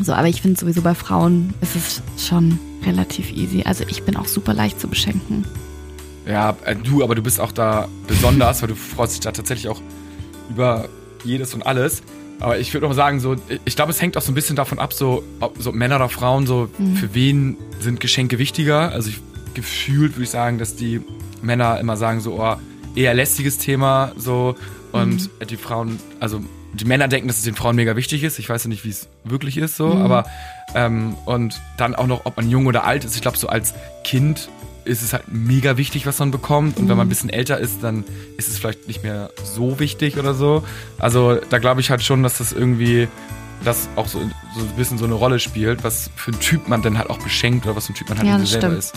[0.01, 3.63] so, aber ich finde sowieso bei Frauen ist es schon relativ easy.
[3.63, 5.45] Also ich bin auch super leicht zu beschenken.
[6.27, 9.69] Ja, äh, du, aber du bist auch da besonders, weil du freust dich da tatsächlich
[9.69, 9.81] auch
[10.49, 10.89] über
[11.23, 12.03] jedes und alles.
[12.39, 14.79] Aber ich würde auch sagen, so, ich glaube, es hängt auch so ein bisschen davon
[14.79, 16.95] ab, so, ob so Männer oder Frauen, so, mhm.
[16.95, 18.91] für wen sind Geschenke wichtiger?
[18.91, 19.19] Also ich
[19.53, 21.01] gefühlt würde ich sagen, dass die
[21.41, 22.55] Männer immer sagen so, oh,
[22.95, 24.55] eher lästiges Thema so
[24.91, 25.47] und mhm.
[25.47, 26.41] die Frauen, also
[26.73, 28.39] die Männer denken, dass es den Frauen mega wichtig ist.
[28.39, 30.01] Ich weiß ja nicht, wie es wirklich ist so, mhm.
[30.01, 30.25] aber
[30.73, 33.15] ähm, und dann auch noch, ob man jung oder alt ist.
[33.15, 33.73] Ich glaube, so als
[34.03, 34.49] Kind
[34.83, 36.77] ist es halt mega wichtig, was man bekommt.
[36.77, 36.89] Und mhm.
[36.89, 38.03] wenn man ein bisschen älter ist, dann
[38.37, 40.63] ist es vielleicht nicht mehr so wichtig oder so.
[40.97, 43.07] Also da glaube ich halt schon, dass das irgendwie
[43.63, 44.19] das auch so,
[44.55, 47.19] so ein bisschen so eine Rolle spielt, was für ein Typ man dann halt auch
[47.19, 48.93] beschenkt oder was für ein Typ man halt ja, selber ist.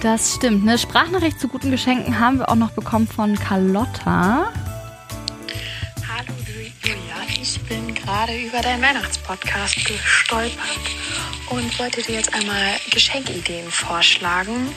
[0.00, 0.62] Das stimmt.
[0.62, 4.52] Eine Sprachnachricht zu guten Geschenken haben wir auch noch bekommen von Carlotta.
[6.06, 6.34] Hallo
[6.84, 10.78] Julia, ich bin gerade über deinen Weihnachtspodcast gestolpert
[11.50, 14.68] und wollte dir jetzt einmal Geschenkideen vorschlagen.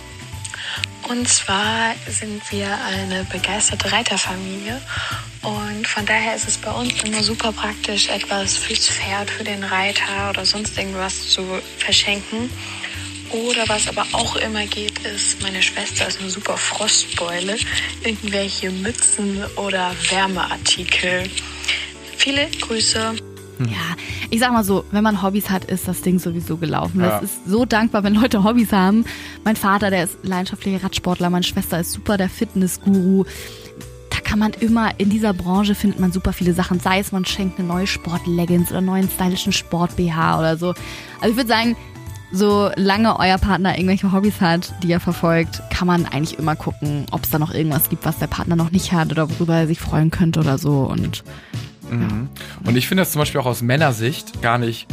[1.07, 4.82] Und zwar sind wir eine begeisterte Reiterfamilie
[5.43, 9.63] Und von daher ist es bei uns immer super praktisch, etwas fürs Pferd, für den
[9.63, 11.43] Reiter oder sonst irgendwas zu
[11.78, 12.49] verschenken.
[13.32, 17.55] Oder was aber auch immer geht, ist, meine Schwester ist eine super Frostbeule.
[18.03, 21.29] Irgendwelche Mützen oder Wärmeartikel.
[22.17, 23.15] Viele Grüße.
[23.59, 23.95] Ja,
[24.29, 27.01] ich sag mal so, wenn man Hobbys hat, ist das Ding sowieso gelaufen.
[27.01, 27.19] Ja.
[27.19, 29.05] Das ist so dankbar, wenn Leute Hobbys haben.
[29.43, 33.25] Mein Vater, der ist leidenschaftlicher Radsportler, meine Schwester ist super der Fitnessguru.
[34.09, 36.79] Da kann man immer, in dieser Branche findet man super viele Sachen.
[36.79, 40.73] Sei es, man schenkt eine neue Sport-Leggings oder einen neuen stylischen Sport-BH oder so.
[41.19, 41.77] Also ich würde sagen,
[42.32, 47.23] solange euer Partner irgendwelche Hobbys hat, die er verfolgt, kann man eigentlich immer gucken, ob
[47.23, 49.79] es da noch irgendwas gibt, was der Partner noch nicht hat oder worüber er sich
[49.79, 50.82] freuen könnte oder so.
[50.82, 51.23] Und
[52.63, 54.88] Und ich finde das zum Beispiel auch aus Männersicht gar nicht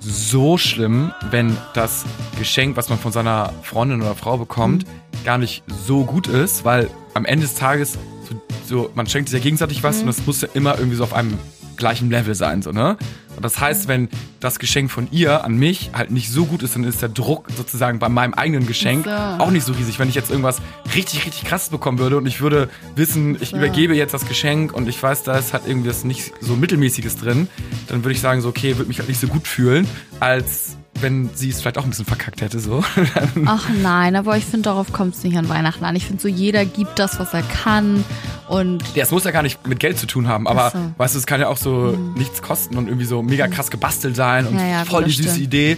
[0.00, 2.04] so schlimm, wenn das
[2.38, 4.84] Geschenk, was man von seiner Freundin oder Frau bekommt,
[5.24, 8.34] gar nicht so gut ist, weil am Ende des Tages so,
[8.66, 11.14] so man schenkt sich ja gegenseitig was und das muss ja immer irgendwie so auf
[11.14, 11.38] einem
[11.76, 12.96] gleichen Level sein, so, ne?
[13.40, 14.08] Das heißt, wenn
[14.40, 17.48] das Geschenk von ihr an mich halt nicht so gut ist, dann ist der Druck
[17.56, 19.10] sozusagen bei meinem eigenen Geschenk So.
[19.10, 19.98] auch nicht so riesig.
[19.98, 20.60] Wenn ich jetzt irgendwas
[20.94, 23.56] richtig, richtig krasses bekommen würde und ich würde wissen, ich So.
[23.56, 27.16] übergebe jetzt das Geschenk und ich weiß, da ist halt irgendwie was nicht so mittelmäßiges
[27.16, 27.48] drin,
[27.88, 29.86] dann würde ich sagen, so, okay, würde mich halt nicht so gut fühlen,
[30.20, 32.82] als wenn sie es vielleicht auch ein bisschen verkackt hätte, so.
[33.46, 35.96] Ach nein, aber ich finde, darauf kommt es nicht an Weihnachten an.
[35.96, 38.04] Ich finde so, jeder gibt das, was er kann.
[38.48, 40.78] Und Ja, es muss ja gar nicht mit Geld zu tun haben, aber so.
[40.78, 40.94] Mhm.
[40.96, 44.16] weißt du, es kann ja auch so nichts kosten und irgendwie so mega krass gebastelt
[44.16, 45.44] sein und Ja, ja, voll die süße stimmt.
[45.44, 45.76] Idee.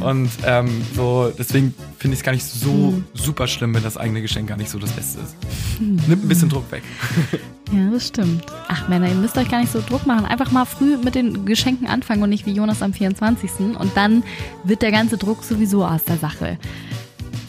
[0.00, 0.06] Ja.
[0.06, 3.04] Und ähm, so, deswegen finde ich es gar nicht so Mhm.
[3.14, 5.36] super schlimm, wenn das eigene Geschenk gar nicht so das Beste ist.
[5.80, 6.82] Nimmt ein bisschen Druck weg.
[7.72, 8.44] ja, das stimmt.
[8.68, 10.24] Ach Männer, ihr müsst euch gar nicht so Druck machen.
[10.24, 13.50] Einfach mal früh mit den Geschenken anfangen und nicht wie Jonas am 24.
[13.78, 14.22] Und dann
[14.64, 16.58] wird der ganze Druck sowieso aus der Sache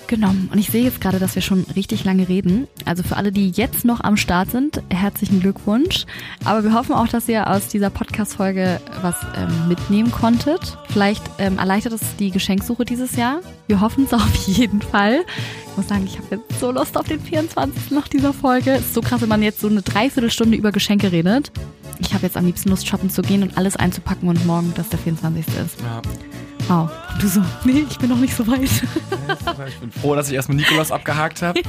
[0.09, 0.49] genommen.
[0.51, 2.67] Und ich sehe jetzt gerade, dass wir schon richtig lange reden.
[2.83, 6.05] Also für alle, die jetzt noch am Start sind, herzlichen Glückwunsch.
[6.43, 10.77] Aber wir hoffen auch, dass ihr aus dieser Podcast-Folge was ähm, mitnehmen konntet.
[10.89, 13.39] Vielleicht ähm, erleichtert es die Geschenksuche dieses Jahr.
[13.67, 15.21] Wir hoffen es auf jeden Fall.
[15.71, 17.91] Ich muss sagen, ich habe jetzt so Lust auf den 24.
[17.91, 18.73] nach dieser Folge.
[18.73, 21.51] Ist so krass, wenn man jetzt so eine Dreiviertelstunde über Geschenke redet.
[21.99, 24.89] Ich habe jetzt am liebsten Lust, shoppen zu gehen und alles einzupacken und morgen, dass
[24.89, 25.45] der 24.
[25.47, 25.79] ist.
[25.81, 26.01] Ja.
[26.69, 26.89] Wow.
[27.13, 28.69] Und du so, nee, ich bin noch nicht so weit.
[29.67, 31.61] Ich bin froh, dass ich erstmal Nikolaus abgehakt habe.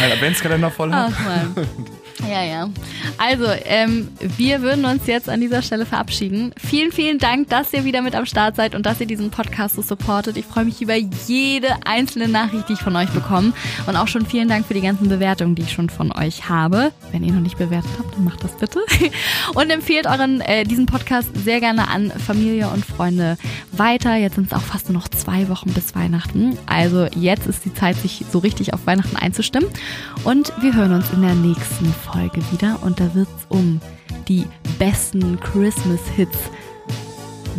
[0.00, 1.66] Mein Adventskalender voll Ach habe.
[2.22, 2.70] Ja, ja.
[3.18, 6.52] Also, ähm, wir würden uns jetzt an dieser Stelle verabschieden.
[6.56, 9.76] Vielen, vielen Dank, dass ihr wieder mit am Start seid und dass ihr diesen Podcast
[9.76, 10.36] so supportet.
[10.36, 13.52] Ich freue mich über jede einzelne Nachricht, die ich von euch bekomme.
[13.86, 16.92] Und auch schon vielen Dank für die ganzen Bewertungen, die ich schon von euch habe.
[17.10, 18.80] Wenn ihr noch nicht bewertet habt, dann macht das bitte.
[19.54, 23.36] Und empfehlt euren, äh, diesen Podcast sehr gerne an Familie und Freunde
[23.72, 24.14] weiter.
[24.16, 26.56] Jetzt sind es auch fast nur noch zwei Wochen bis Weihnachten.
[26.66, 29.68] Also jetzt ist die Zeit, sich so richtig auf Weihnachten einzustimmen.
[30.24, 32.03] Und wir hören uns in der nächsten Folge
[32.52, 32.78] wieder.
[32.82, 33.80] Und da wird es um
[34.28, 34.44] die
[34.78, 36.38] besten Christmas-Hits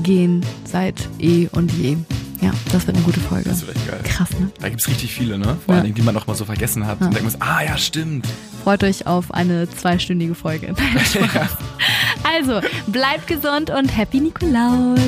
[0.04, 1.98] gehen seit eh und je.
[2.42, 3.50] Ja, das wird eine gute Folge.
[3.50, 4.02] Das wird echt geil.
[4.04, 4.52] Krass, ne?
[4.60, 5.46] Da gibt es richtig viele, ne?
[5.66, 5.74] Vor Ja.
[5.76, 7.00] allen Dingen, die man noch mal so vergessen hat.
[7.00, 7.08] Ja.
[7.08, 8.28] Und denkt man ah ja, stimmt.
[8.64, 10.74] Freut euch auf eine zweistündige Folge.
[11.06, 11.52] Spaß.
[12.24, 15.00] Also, bleibt gesund und Happy Nikolaus.